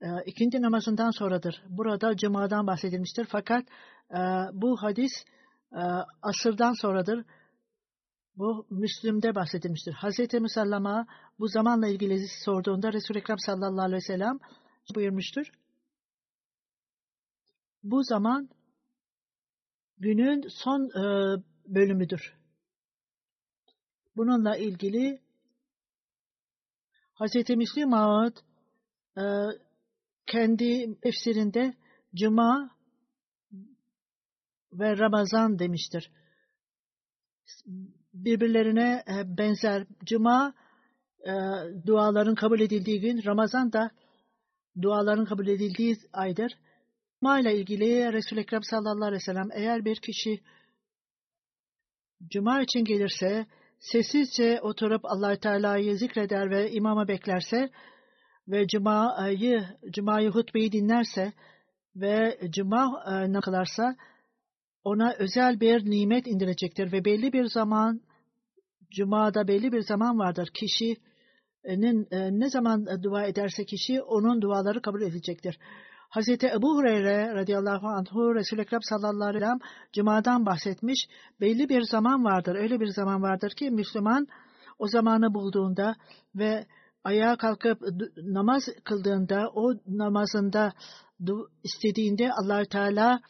e, 0.01 0.07
ikinci 0.25 0.61
namazından 0.61 1.11
sonradır. 1.11 1.63
Burada 1.69 2.17
cumadan 2.17 2.67
bahsedilmiştir. 2.67 3.25
Fakat 3.29 3.63
e, 4.11 4.19
bu 4.53 4.77
hadis 4.81 5.11
e, 5.73 5.81
asırdan 6.21 6.73
sonradır. 6.81 7.25
Bu 8.37 8.67
Müslüm'de 8.69 9.35
bahsedilmiştir. 9.35 9.93
Hazreti 9.93 10.39
Musallama 10.39 11.07
bu 11.39 11.47
zamanla 11.47 11.87
ilgili 11.87 12.27
sorduğunda 12.27 12.93
Resul-i 12.93 13.17
Ekrem 13.17 13.39
sallallahu 13.39 13.85
aleyhi 13.85 14.01
ve 14.03 14.07
sellem 14.07 14.39
buyurmuştur. 14.95 15.51
Bu 17.83 18.03
zaman 18.03 18.49
günün 19.97 20.47
son 20.47 20.89
e, 20.89 21.03
bölümüdür. 21.67 22.33
Bununla 24.15 24.57
ilgili 24.57 25.21
Hz. 27.19 27.49
Müslim 27.49 27.93
Ağad 27.93 28.37
e, 29.17 29.23
kendi 30.25 30.99
tefsirinde 30.99 31.73
Cuma 32.15 32.75
ve 34.73 34.97
Ramazan 34.97 35.59
demiştir. 35.59 36.11
Birbirlerine 38.15 39.03
e, 39.07 39.37
benzer. 39.37 39.87
Cuma 40.05 40.53
e, 41.27 41.33
duaların 41.85 42.35
kabul 42.35 42.59
edildiği 42.59 42.99
gün, 42.99 43.21
Ramazan 43.25 43.73
da 43.73 43.91
duaların 44.81 45.25
kabul 45.25 45.47
edildiği 45.47 45.95
aydır. 46.13 46.57
Cuma 47.19 47.39
ile 47.39 47.57
ilgili 47.57 48.13
Resul-i 48.13 48.39
Ekrem 48.39 48.63
sallallahu 48.63 49.05
aleyhi 49.05 49.21
ve 49.21 49.25
sellem 49.25 49.49
eğer 49.53 49.85
bir 49.85 49.95
kişi 49.95 50.39
Cuma 52.29 52.61
için 52.61 52.85
gelirse 52.85 53.45
sessizce 53.79 54.61
oturup 54.61 55.05
allah 55.05 55.35
Teala'yı 55.35 55.97
zikreder 55.97 56.49
ve 56.49 56.71
imama 56.71 57.07
beklerse 57.07 57.69
ve 58.47 58.67
Cuma'yı, 58.67 59.65
Cuma'yı 59.89 60.29
hutbeyi 60.29 60.71
dinlerse 60.71 61.33
ve 61.95 62.39
Cuma 62.49 63.03
e, 63.07 63.39
kılarsa 63.39 63.95
ona 64.85 65.13
özel 65.19 65.59
bir 65.59 65.91
nimet 65.91 66.27
indirecektir 66.27 66.91
ve 66.91 67.05
belli 67.05 67.33
bir 67.33 67.45
zaman 67.45 68.01
Cuma'da 68.91 69.47
belli 69.47 69.71
bir 69.71 69.81
zaman 69.81 70.19
vardır. 70.19 70.49
Kişinin 70.53 72.07
e, 72.11 72.39
ne 72.39 72.49
zaman 72.49 73.03
dua 73.03 73.25
ederse 73.25 73.65
kişi 73.65 74.01
onun 74.01 74.41
duaları 74.41 74.81
kabul 74.81 75.01
edilecektir. 75.01 75.59
Hz. 76.11 76.29
Ebu 76.29 76.75
Hureyre 76.75 77.33
radıyallahu 77.35 77.87
anhu 77.87 78.35
Resul-i 78.35 78.61
Ekrem 78.61 78.79
sallallahu 78.81 79.29
aleyhi 79.29 79.41
ve 79.41 79.45
sellem 79.45 79.59
Cuma'dan 79.93 80.45
bahsetmiş. 80.45 81.07
Belli 81.41 81.69
bir 81.69 81.81
zaman 81.81 82.23
vardır. 82.23 82.55
Öyle 82.55 82.79
bir 82.79 82.87
zaman 82.87 83.21
vardır 83.21 83.51
ki 83.51 83.71
Müslüman 83.71 84.27
o 84.79 84.87
zamanı 84.87 85.33
bulduğunda 85.33 85.95
ve 86.35 86.65
ayağa 87.03 87.35
kalkıp 87.35 87.81
namaz 88.17 88.63
kıldığında 88.83 89.51
o 89.53 89.73
namazında 89.87 90.73
istediğinde 91.63 92.31
allah 92.33 92.65
Teala 92.65 93.21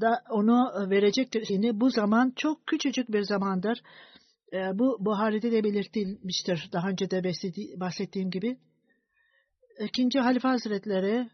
da 0.00 0.22
onu 0.30 0.90
verecektir. 0.90 1.46
Yani 1.48 1.80
bu 1.80 1.90
zaman 1.90 2.32
çok 2.36 2.66
küçücük 2.66 3.12
bir 3.12 3.22
zamandır. 3.22 3.82
E, 4.52 4.78
bu 4.78 4.96
Buhari'de 5.00 5.52
de 5.52 5.64
belirtilmiştir. 5.64 6.68
Daha 6.72 6.88
önce 6.88 7.10
de 7.10 7.22
bahsettiğim 7.80 8.30
gibi. 8.30 8.58
İkinci 9.80 10.18
Halife 10.18 10.48
Hazretleri 10.48 11.30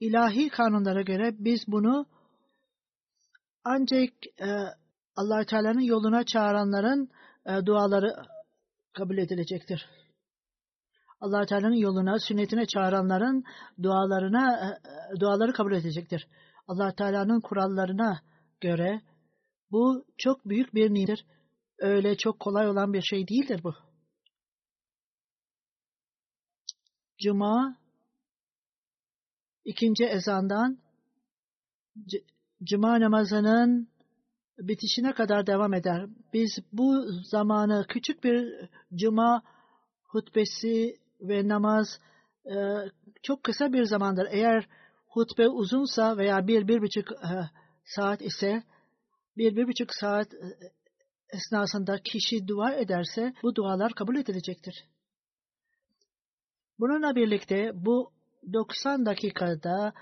ilahi 0.00 0.48
kanunlara 0.48 1.02
göre 1.02 1.34
biz 1.38 1.64
bunu 1.68 2.06
ancak 3.64 4.12
e, 4.40 4.48
allah 5.16 5.44
Teala'nın 5.44 5.80
yoluna 5.80 6.24
çağıranların 6.24 7.10
e, 7.46 7.66
duaları 7.66 8.14
kabul 8.92 9.18
edilecektir. 9.18 9.88
allah 11.20 11.46
Teala'nın 11.46 11.74
yoluna, 11.74 12.18
sünnetine 12.18 12.66
çağıranların 12.66 13.44
dualarına 13.82 14.76
e, 15.16 15.20
duaları 15.20 15.52
kabul 15.52 15.72
edilecektir. 15.72 16.28
Allah 16.66 16.94
Teala'nın 16.94 17.40
kurallarına 17.40 18.22
göre 18.60 19.00
bu 19.70 20.04
çok 20.18 20.44
büyük 20.44 20.74
bir 20.74 20.94
nimettir. 20.94 21.26
Öyle 21.78 22.16
çok 22.16 22.40
kolay 22.40 22.68
olan 22.68 22.92
bir 22.92 23.02
şey 23.02 23.28
değildir 23.28 23.60
bu. 23.64 23.74
Cuma 27.18 27.76
ikinci 29.64 30.04
ezandan 30.04 30.78
cuma 32.64 33.00
namazının 33.00 33.88
bitişine 34.58 35.12
kadar 35.12 35.46
devam 35.46 35.74
eder. 35.74 36.06
Biz 36.32 36.58
bu 36.72 37.04
zamanı 37.24 37.86
küçük 37.88 38.24
bir 38.24 38.68
cuma 38.94 39.42
hutbesi 40.04 40.96
ve 41.20 41.48
namaz 41.48 41.88
e, 42.46 42.54
çok 43.22 43.44
kısa 43.44 43.72
bir 43.72 43.84
zamandır. 43.84 44.28
Eğer 44.30 44.68
hutbe 45.12 45.48
uzunsa 45.48 46.16
veya 46.16 46.46
bir, 46.46 46.68
bir 46.68 46.82
buçuk 46.82 47.12
e, 47.12 47.34
saat 47.84 48.22
ise 48.22 48.62
bir, 49.36 49.56
bir 49.56 49.68
buçuk 49.68 49.94
saat 49.94 50.34
e, 50.34 50.46
esnasında 51.32 51.98
kişi 52.04 52.48
dua 52.48 52.72
ederse 52.72 53.32
bu 53.42 53.54
dualar 53.54 53.92
kabul 53.92 54.16
edilecektir. 54.16 54.84
Bununla 56.78 57.14
birlikte 57.14 57.70
bu 57.74 58.12
90 58.52 59.06
dakikada 59.06 59.92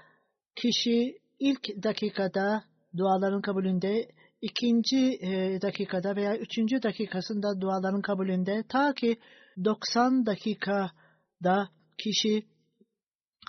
kişi 0.56 1.18
ilk 1.38 1.82
dakikada 1.82 2.64
duaların 2.96 3.42
kabulünde, 3.42 4.08
ikinci 4.40 5.18
e, 5.20 5.62
dakikada 5.62 6.16
veya 6.16 6.36
üçüncü 6.36 6.82
dakikasında 6.82 7.61
duaların 7.61 8.02
kabulünde 8.02 8.64
ta 8.68 8.94
ki 8.94 9.18
90 9.64 10.26
dakikada 10.26 11.68
kişi 11.98 12.46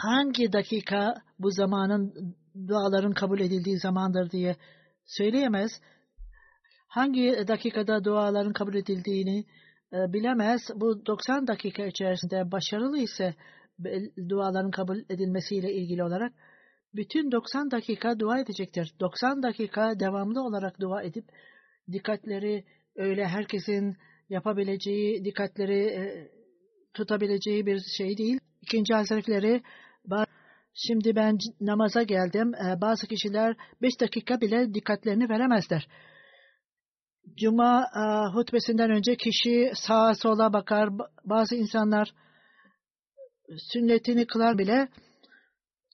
hangi 0.01 0.53
dakika 0.53 1.15
bu 1.39 1.51
zamanın 1.51 2.35
duaların 2.67 3.13
kabul 3.13 3.39
edildiği 3.39 3.79
zamandır 3.79 4.31
diye 4.31 4.55
söyleyemez. 5.05 5.71
Hangi 6.87 7.47
dakikada 7.47 8.03
duaların 8.03 8.53
kabul 8.53 8.75
edildiğini 8.75 9.45
e, 9.93 10.13
bilemez. 10.13 10.61
Bu 10.75 11.05
90 11.05 11.47
dakika 11.47 11.85
içerisinde 11.85 12.51
başarılı 12.51 12.97
ise 12.97 13.35
duaların 14.29 14.71
kabul 14.71 14.99
edilmesiyle 15.09 15.73
ilgili 15.73 16.03
olarak 16.03 16.33
bütün 16.93 17.31
90 17.31 17.71
dakika 17.71 18.19
dua 18.19 18.39
edecektir. 18.39 18.93
90 18.99 19.43
dakika 19.43 19.99
devamlı 19.99 20.43
olarak 20.43 20.79
dua 20.79 21.03
edip 21.03 21.25
dikkatleri 21.91 22.65
öyle 22.95 23.27
herkesin 23.27 23.97
yapabileceği, 24.29 25.25
dikkatleri 25.25 25.79
e, 25.79 26.31
tutabileceği 26.93 27.65
bir 27.65 27.79
şey 27.97 28.17
değil. 28.17 28.39
İkinci 28.61 28.93
hazretleri 28.93 29.61
şimdi 30.73 31.15
ben 31.15 31.37
namaza 31.61 32.03
geldim. 32.03 32.53
E, 32.55 32.81
bazı 32.81 33.07
kişiler 33.07 33.55
5 33.81 34.01
dakika 34.01 34.41
bile 34.41 34.73
dikkatlerini 34.73 35.29
veremezler. 35.29 35.87
Cuma 37.37 37.85
e, 37.95 38.33
hutbesinden 38.33 38.91
önce 38.91 39.15
kişi 39.15 39.71
sağa 39.75 40.13
sola 40.13 40.53
bakar. 40.53 40.89
Bazı 41.25 41.55
insanlar 41.55 42.13
sünnetini 43.57 44.27
kılar 44.27 44.57
bile 44.57 44.87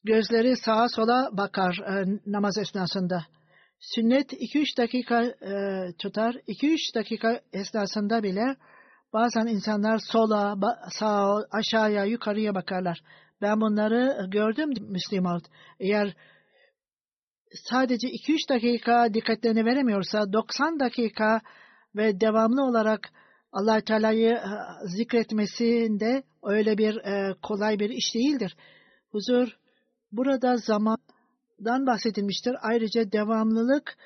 gözleri 0.04 0.56
sağa 0.56 0.90
sola 0.90 1.30
bakar 1.32 1.78
e, 1.78 2.06
namaz 2.26 2.58
esnasında. 2.58 3.26
Sünnet 3.80 4.34
2-3 4.34 4.78
dakika 4.78 5.24
e, 5.24 5.94
tutar. 6.00 6.34
2-3 6.34 6.96
dakika 6.96 7.42
esnasında 7.54 8.24
bile 8.24 8.56
bazen 9.14 9.48
insanlar 9.48 9.98
sola, 9.98 10.56
sağa, 10.90 11.46
aşağıya, 11.52 12.06
yukarıya 12.06 12.56
bakarlar. 12.56 13.02
Ben 13.42 13.62
bunları 13.62 14.30
gördüm 14.32 14.70
Müslüman. 14.80 15.42
Eğer 15.80 16.16
sadece 17.54 18.08
2-3 18.08 18.50
dakika 18.50 19.14
dikkatlerini 19.14 19.66
veremiyorsa 19.66 20.34
90 20.34 20.80
dakika 20.80 21.42
ve 21.96 22.22
devamlı 22.22 22.64
olarak 22.64 23.10
allah 23.52 23.82
Teala'yı 23.82 24.30
e, 24.30 24.42
zikretmesinde 24.98 26.24
öyle 26.44 26.78
bir 26.78 26.96
e, 26.96 27.36
kolay 27.42 27.80
bir 27.80 27.90
iş 27.90 28.16
değildir. 28.16 28.58
Huzur 29.12 29.48
burada 30.12 30.58
zamandan 30.58 31.88
bahsedilmiştir. 31.88 32.56
Ayrıca 32.62 33.12
devamlılık, 33.12 33.98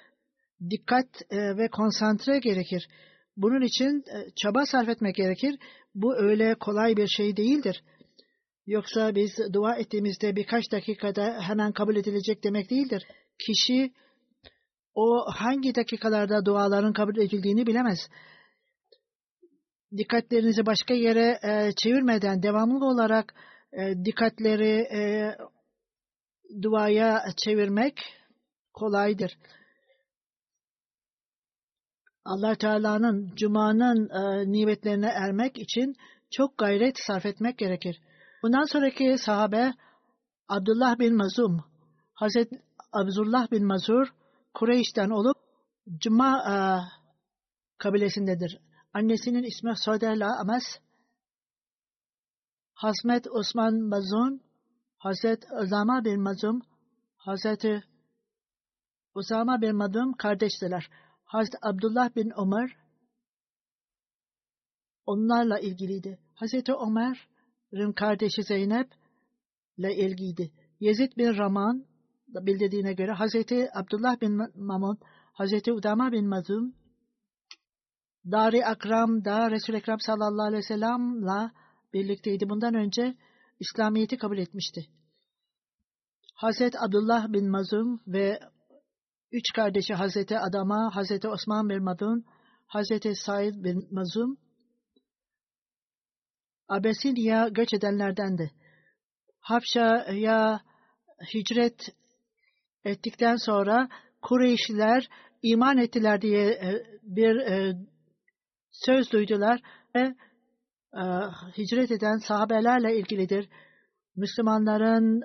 dikkat 0.69 1.21
e, 1.29 1.57
ve 1.57 1.67
konsantre 1.67 2.39
gerekir. 2.39 2.87
Bunun 3.37 3.61
için 3.61 4.03
e, 4.07 4.29
çaba 4.35 4.65
sarf 4.65 4.89
etmek 4.89 5.15
gerekir. 5.15 5.55
Bu 5.95 6.15
öyle 6.17 6.55
kolay 6.55 6.97
bir 6.97 7.07
şey 7.07 7.37
değildir. 7.37 7.83
Yoksa 8.71 9.15
biz 9.15 9.31
dua 9.53 9.75
ettiğimizde 9.75 10.35
birkaç 10.35 10.71
dakikada 10.71 11.41
hemen 11.41 11.71
kabul 11.71 11.95
edilecek 11.95 12.43
demek 12.43 12.69
değildir. 12.69 13.07
Kişi 13.45 13.93
o 14.93 15.25
hangi 15.33 15.75
dakikalarda 15.75 16.45
duaların 16.45 16.93
kabul 16.93 17.17
edildiğini 17.17 17.67
bilemez. 17.67 17.99
Dikkatlerinizi 19.97 20.65
başka 20.65 20.93
yere 20.93 21.39
e, 21.43 21.71
çevirmeden 21.83 22.43
devamlı 22.43 22.85
olarak 22.85 23.33
e, 23.73 24.05
dikkatleri 24.05 24.87
e, 24.93 25.35
duaya 26.61 27.25
çevirmek 27.45 27.99
kolaydır. 28.73 29.37
Allah 32.25 32.55
Teala'nın 32.55 33.35
Cuma'nın 33.35 34.09
e, 34.09 34.51
nimetlerine 34.51 35.09
ermek 35.15 35.59
için 35.59 35.95
çok 36.31 36.57
gayret 36.57 36.95
sarf 37.07 37.25
etmek 37.25 37.57
gerekir. 37.57 38.01
Bundan 38.43 38.63
sonraki 38.63 39.17
sahabe 39.17 39.73
Abdullah 40.47 40.99
bin 40.99 41.15
Mazum, 41.15 41.63
Hazreti 42.13 42.61
Abdullah 42.91 43.51
bin 43.51 43.65
Mazur 43.65 44.07
Kureyş'ten 44.53 45.09
olup 45.09 45.37
Cuma 45.97 46.43
e, 46.51 46.55
kabilesindedir. 47.77 48.59
Annesinin 48.93 49.43
ismi 49.43 49.73
Sodela 49.77 50.39
Amas, 50.41 50.63
Hazmet 52.73 53.27
Osman 53.27 53.81
Mazun, 53.81 54.41
Hazret 54.97 55.51
Osama 55.51 56.05
bin 56.05 56.21
Mazum, 56.21 56.61
Hazreti 57.17 57.83
Osama 59.13 59.61
bin 59.61 59.75
Mazum 59.75 60.13
kardeştiler. 60.13 60.89
Hazreti 61.23 61.57
Abdullah 61.61 62.15
bin 62.15 62.31
Ömer 62.39 62.77
onlarla 65.05 65.59
ilgiliydi. 65.59 66.19
Hazreti 66.35 66.73
Ömer'in 66.73 67.30
kardeşi 67.93 68.43
Zeynep 68.43 68.91
ile 69.77 69.95
ilgiydi. 69.95 70.51
Yezid 70.79 71.17
bin 71.17 71.37
Raman 71.37 71.85
bildirdiğine 72.27 72.93
göre 72.93 73.11
Hazreti 73.11 73.69
Abdullah 73.73 74.21
bin 74.21 74.37
Mamun, 74.55 74.97
Hazreti 75.33 75.73
Udama 75.73 76.11
bin 76.11 76.27
Mazum, 76.27 76.73
Dari 78.31 78.65
Akram'da 78.65 79.51
Resul-i 79.51 79.77
Ekrem 79.77 79.99
sallallahu 79.99 80.47
aleyhi 80.47 80.63
ve 80.63 80.67
sellem'la 80.67 81.51
birlikteydi. 81.93 82.49
Bundan 82.49 82.73
önce 82.73 83.15
İslamiyet'i 83.59 84.17
kabul 84.17 84.37
etmişti. 84.37 84.85
Hazreti 86.35 86.79
Abdullah 86.79 87.33
bin 87.33 87.49
Mazum 87.49 88.01
ve 88.07 88.39
üç 89.31 89.51
kardeşi 89.55 89.93
Hazreti 89.93 90.39
Adama, 90.39 90.95
Hazreti 90.95 91.27
Osman 91.27 91.69
bin 91.69 91.83
Madun, 91.83 92.25
Hazreti 92.67 93.15
Said 93.15 93.53
bin 93.53 93.87
Mazum, 93.91 94.37
Abesinya 96.71 97.47
göç 97.47 97.73
edenlerdendi. 97.73 98.51
Habşa'ya 99.39 100.61
hicret 101.33 101.89
ettikten 102.85 103.35
sonra 103.35 103.89
Kureyşliler 104.21 105.09
iman 105.41 105.77
ettiler 105.77 106.21
diye 106.21 106.47
e, 106.47 106.83
bir 107.03 107.35
e, 107.35 107.73
söz 108.71 109.11
duydular 109.11 109.61
ve 109.95 110.15
e, 110.93 111.03
hicret 111.57 111.91
eden 111.91 112.17
sahabelerle 112.17 112.97
ilgilidir. 112.97 113.49
Müslümanların 114.15 115.21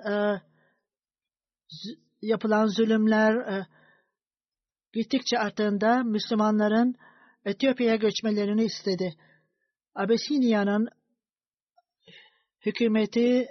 yapılan 2.21 2.65
zulümler 2.65 3.65
gittikçe 4.93 5.39
arttığında 5.39 6.03
Müslümanların 6.03 6.95
Etiyopya'ya 7.45 7.95
göçmelerini 7.95 8.63
istedi. 8.63 9.13
Abesinya'nın 9.95 10.87
hükümeti 12.67 13.47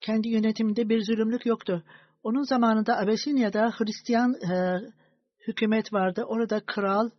kendi 0.00 0.28
yönetiminde 0.28 0.88
bir 0.88 1.04
zulümlük 1.04 1.46
yoktu. 1.46 1.84
Onun 2.22 2.42
zamanında 2.42 2.98
Abesinya'da 2.98 3.70
Hristiyan 3.78 4.34
e, 4.34 4.80
hükümet 5.46 5.92
vardı. 5.92 6.24
Orada 6.24 6.60
kral 6.66 7.10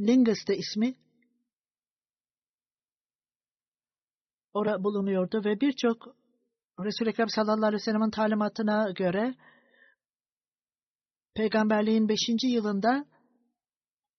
Lingus 0.00 0.46
de 0.48 0.56
ismi 0.56 0.94
orada 4.52 4.84
bulunuyordu 4.84 5.44
ve 5.44 5.60
birçok 5.60 6.16
Resul-i 6.80 7.08
Ekrem 7.08 7.28
sallallahu 7.28 7.66
aleyhi 7.66 7.80
ve 7.80 7.84
sellem'in 7.84 8.10
talimatına 8.10 8.90
göre 8.90 9.34
peygamberliğin 11.34 12.08
5. 12.08 12.16
yılında 12.42 13.04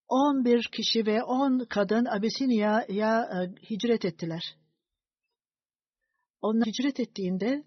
11 0.07 0.70
kişi 0.72 1.05
ve 1.05 1.24
10 1.24 1.66
kadın 1.70 2.05
Abesinya'ya 2.05 3.22
e, 3.22 3.66
hicret 3.70 4.05
ettiler. 4.05 4.55
Onlar 6.42 6.68
hicret 6.68 7.00
ettiğinde 7.00 7.64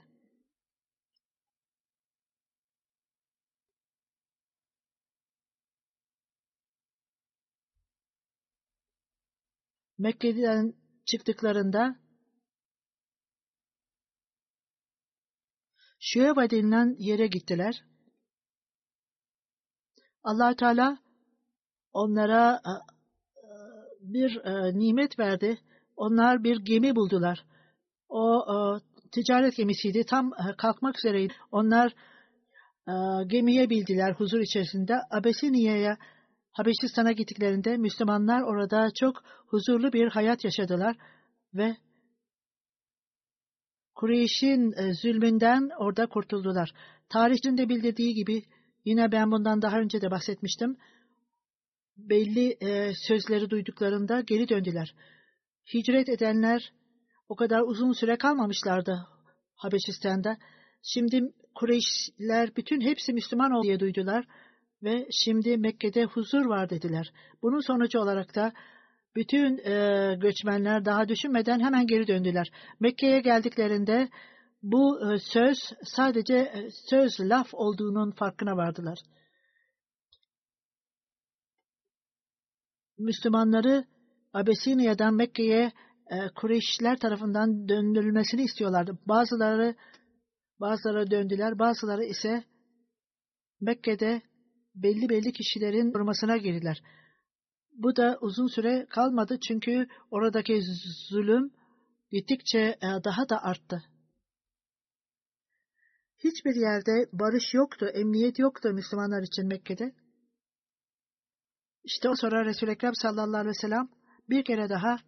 Mekke'den 9.98 10.74
çıktıklarında 11.06 11.96
Şueva 16.00 16.50
denilen 16.50 16.96
yere 16.98 17.26
gittiler. 17.26 17.84
allah 20.22 20.56
Teala 20.56 20.98
onlara 21.92 22.60
e, 22.66 22.70
e, 22.70 23.52
bir 24.00 24.36
e, 24.44 24.78
nimet 24.78 25.18
verdi. 25.18 25.60
Onlar 25.96 26.44
bir 26.44 26.56
gemi 26.56 26.96
buldular. 26.96 27.44
O 28.12 28.78
ticaret 29.12 29.56
gemisiydi. 29.56 30.04
Tam 30.04 30.30
kalkmak 30.58 30.98
üzereydi. 30.98 31.34
Onlar 31.50 31.92
gemiye 33.26 33.70
bildiler 33.70 34.12
huzur 34.12 34.40
içerisinde. 34.40 34.94
Abesiniye'ye 35.10 35.96
Habeşistan'a 36.52 37.12
gittiklerinde 37.12 37.76
Müslümanlar 37.76 38.42
orada 38.42 38.90
çok 39.00 39.22
huzurlu 39.46 39.92
bir 39.92 40.08
hayat 40.08 40.44
yaşadılar 40.44 40.96
ve 41.54 41.76
Kureyş'in 43.94 44.72
e, 44.72 44.94
zulmünden 44.94 45.70
orada 45.78 46.06
kurtuldular. 46.06 46.72
Tarihçinin 47.08 47.58
de 47.58 47.68
bildirdiği 47.68 48.14
gibi 48.14 48.42
yine 48.84 49.12
ben 49.12 49.30
bundan 49.30 49.62
daha 49.62 49.78
önce 49.78 50.00
de 50.00 50.10
bahsetmiştim. 50.10 50.76
Belli 51.96 52.56
e, 52.60 52.92
sözleri 53.08 53.50
duyduklarında 53.50 54.20
geri 54.20 54.48
döndüler. 54.48 54.94
Hicret 55.74 56.08
edenler 56.08 56.72
o 57.28 57.36
kadar 57.36 57.60
uzun 57.60 57.92
süre 57.92 58.16
kalmamışlardı 58.16 59.08
Habeşistan'da. 59.56 60.36
Şimdi 60.82 61.32
Kureyşler 61.54 62.56
bütün 62.56 62.80
hepsi 62.80 63.12
Müslüman 63.12 63.50
oldu 63.52 63.62
diye 63.62 63.80
duydular 63.80 64.24
ve 64.82 65.08
şimdi 65.10 65.56
Mekke'de 65.56 66.04
huzur 66.04 66.46
var 66.46 66.70
dediler. 66.70 67.12
Bunun 67.42 67.60
sonucu 67.60 67.98
olarak 67.98 68.34
da 68.34 68.52
bütün 69.16 69.58
e, 69.58 70.14
göçmenler 70.20 70.84
daha 70.84 71.08
düşünmeden 71.08 71.60
hemen 71.60 71.86
geri 71.86 72.06
döndüler. 72.06 72.50
Mekke'ye 72.80 73.20
geldiklerinde 73.20 74.08
bu 74.62 75.12
e, 75.12 75.18
söz 75.18 75.58
sadece 75.84 76.34
e, 76.34 76.68
söz 76.90 77.20
laf 77.20 77.48
olduğunun 77.52 78.10
farkına 78.10 78.56
vardılar. 78.56 78.98
Müslümanları 82.98 83.84
Abesinya'dan 84.32 85.14
Mekke'ye 85.14 85.72
Kureyşler 86.34 86.98
tarafından 86.98 87.68
döndürülmesini 87.68 88.42
istiyorlardı. 88.42 88.98
Bazıları 89.06 89.74
bazıları 90.60 91.10
döndüler, 91.10 91.58
bazıları 91.58 92.04
ise 92.04 92.44
Mekke'de 93.60 94.22
belli 94.74 95.08
belli 95.08 95.32
kişilerin 95.32 95.92
korumasına 95.92 96.36
girdiler. 96.36 96.82
Bu 97.72 97.96
da 97.96 98.18
uzun 98.20 98.46
süre 98.46 98.86
kalmadı 98.90 99.38
çünkü 99.48 99.86
oradaki 100.10 100.60
zulüm 101.08 101.50
gittikçe 102.10 102.58
e, 102.58 103.04
daha 103.04 103.28
da 103.28 103.42
arttı. 103.42 103.82
Hiçbir 106.18 106.54
yerde 106.54 107.08
barış 107.12 107.54
yoktu, 107.54 107.86
emniyet 107.94 108.38
yoktu 108.38 108.68
Müslümanlar 108.72 109.22
için 109.22 109.46
Mekke'de. 109.46 109.92
İşte 111.84 112.08
o 112.08 112.14
sonra 112.16 112.44
Resul-i 112.44 112.70
Ekrem 112.70 112.94
sallallahu 112.94 113.40
aleyhi 113.40 113.48
ve 113.48 113.60
sellem 113.60 113.88
bir 114.28 114.44
kere 114.44 114.68
daha 114.68 114.98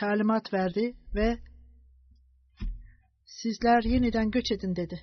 talimat 0.00 0.52
verdi 0.52 0.96
ve 1.14 1.38
sizler 3.24 3.82
yeniden 3.82 4.30
göç 4.30 4.52
edin 4.52 4.76
dedi. 4.76 5.00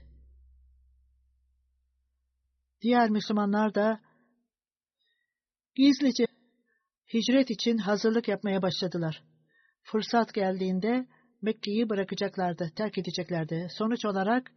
Diğer 2.82 3.10
Müslümanlar 3.10 3.76
da 3.76 4.02
gizlice 5.76 6.26
hicret 7.14 7.52
için 7.52 7.78
hazırlık 7.78 8.28
yapmaya 8.28 8.62
başladılar. 8.62 9.24
Fırsat 9.84 10.34
geldiğinde 10.34 11.08
Mekke'yi 11.42 11.90
bırakacaklardı, 11.90 12.72
terk 12.76 12.98
edeceklerdi. 12.98 13.68
Sonuç 13.78 14.06
olarak 14.06 14.52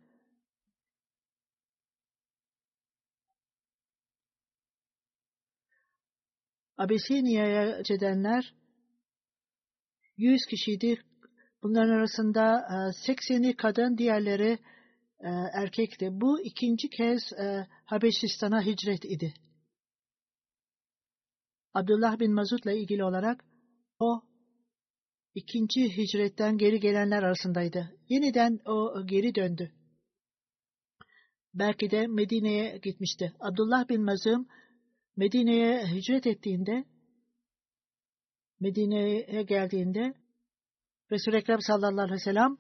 Abisinya'ya 6.77 7.83
edenler 7.91 8.60
100 10.21 10.47
kişiydi. 10.51 10.99
Bunların 11.63 11.91
arasında 11.91 12.43
80'i 13.07 13.57
kadın, 13.57 13.99
diğerleri 13.99 14.59
e, 15.21 15.29
erkekti. 15.53 16.09
Bu 16.13 16.41
ikinci 16.41 16.89
kez 16.89 17.33
e, 17.33 17.67
Habeşistan'a 17.85 18.67
hicret 18.67 19.05
idi. 19.05 19.35
Abdullah 21.75 22.21
bin 22.21 22.35
Mazud'la 22.35 22.73
ilgili 22.73 23.05
olarak 23.05 23.45
o 23.99 24.23
ikinci 25.35 25.97
hicretten 25.97 26.59
geri 26.59 26.81
gelenler 26.81 27.23
arasındaydı. 27.23 27.97
Yeniden 28.09 28.59
o 28.67 29.07
geri 29.07 29.35
döndü. 29.35 29.73
Belki 31.55 31.91
de 31.91 32.07
Medine'ye 32.07 32.79
gitmişti. 32.79 33.33
Abdullah 33.41 33.89
bin 33.89 34.05
Mazum 34.05 34.49
Medine'ye 35.17 35.87
hicret 35.87 36.27
ettiğinde 36.27 36.85
Medine'ye 38.61 39.43
geldiğinde 39.43 40.15
Resul-i 41.11 41.37
Ekrem 41.37 41.61
sallallahu 41.61 42.05
aleyhi 42.05 42.21
ve 42.21 42.25
sellem 42.25 42.57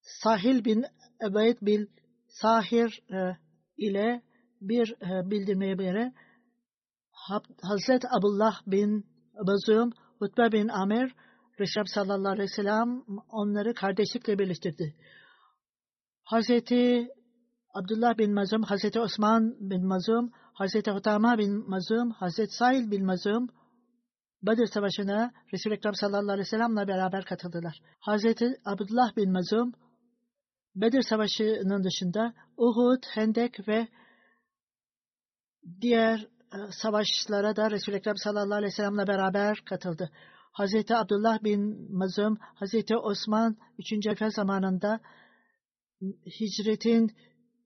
Sahil 0.00 0.64
bin 0.64 0.84
Ebeyd 1.30 1.58
bin 1.62 1.90
Sahir 2.28 3.02
e, 3.12 3.36
ile 3.76 4.22
bir 4.60 4.94
e, 5.02 5.30
bildirmeye 5.30 5.74
göre 5.74 6.12
Hazret 7.62 8.04
Abdullah 8.04 8.60
bin 8.66 9.06
Bazum, 9.46 9.92
Utbe 10.20 10.52
bin 10.52 10.68
Amir, 10.68 11.14
Reşab 11.60 11.86
sallallahu 11.86 12.32
aleyhi 12.32 12.50
ve 12.50 12.54
sellem 12.56 13.02
onları 13.28 13.74
kardeşlikle 13.74 14.38
birleştirdi. 14.38 14.96
Hazreti 16.24 17.08
Abdullah 17.74 18.18
bin 18.18 18.34
Mazum, 18.34 18.62
Hazreti 18.62 19.00
Osman 19.00 19.70
bin 19.70 19.86
Mazum, 19.86 20.30
Hazreti 20.52 20.90
Hutama 20.90 21.38
bin 21.38 21.70
Mazum, 21.70 22.10
Hazreti 22.10 22.54
Sail 22.54 22.90
bin 22.90 23.06
Mazum, 23.06 23.48
Bedir 24.42 24.66
Savaşı'na 24.66 25.32
Resul-i 25.52 25.74
Ekrem 25.74 25.94
sallallahu 25.94 26.32
aleyhi 26.32 26.46
ve 26.46 26.50
sellem'le 26.50 26.88
beraber 26.88 27.24
katıldılar. 27.24 27.80
Hazreti 28.00 28.46
Abdullah 28.64 29.16
bin 29.16 29.32
Mazum, 29.32 29.72
Bedir 30.74 31.02
Savaşı'nın 31.02 31.84
dışında 31.84 32.34
Uhud, 32.56 33.02
Hendek 33.14 33.68
ve 33.68 33.88
diğer 35.80 36.18
e, 36.54 36.58
savaşlara 36.70 37.56
da 37.56 37.70
Resul-i 37.70 37.96
Ekrem 37.96 38.16
sallallahu 38.16 38.54
aleyhi 38.54 38.72
ve 38.72 38.76
sellem'le 38.76 39.06
beraber 39.06 39.62
katıldı. 39.64 40.10
Hazreti 40.52 40.96
Abdullah 40.96 41.44
bin 41.44 41.92
Mazum, 41.96 42.38
Hazreti 42.40 42.96
Osman 42.96 43.56
3. 43.78 44.06
Efe 44.06 44.30
zamanında 44.30 45.00
hicretin 46.40 47.16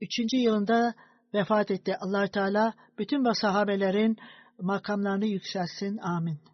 3. 0.00 0.18
yılında 0.32 0.94
vefat 1.34 1.70
etti. 1.70 1.96
allah 2.00 2.26
Teala 2.26 2.74
bütün 2.98 3.24
bu 3.24 3.34
sahabelerin 3.34 4.16
makamlarını 4.60 5.26
yükselsin. 5.26 5.98
Amin. 5.98 6.53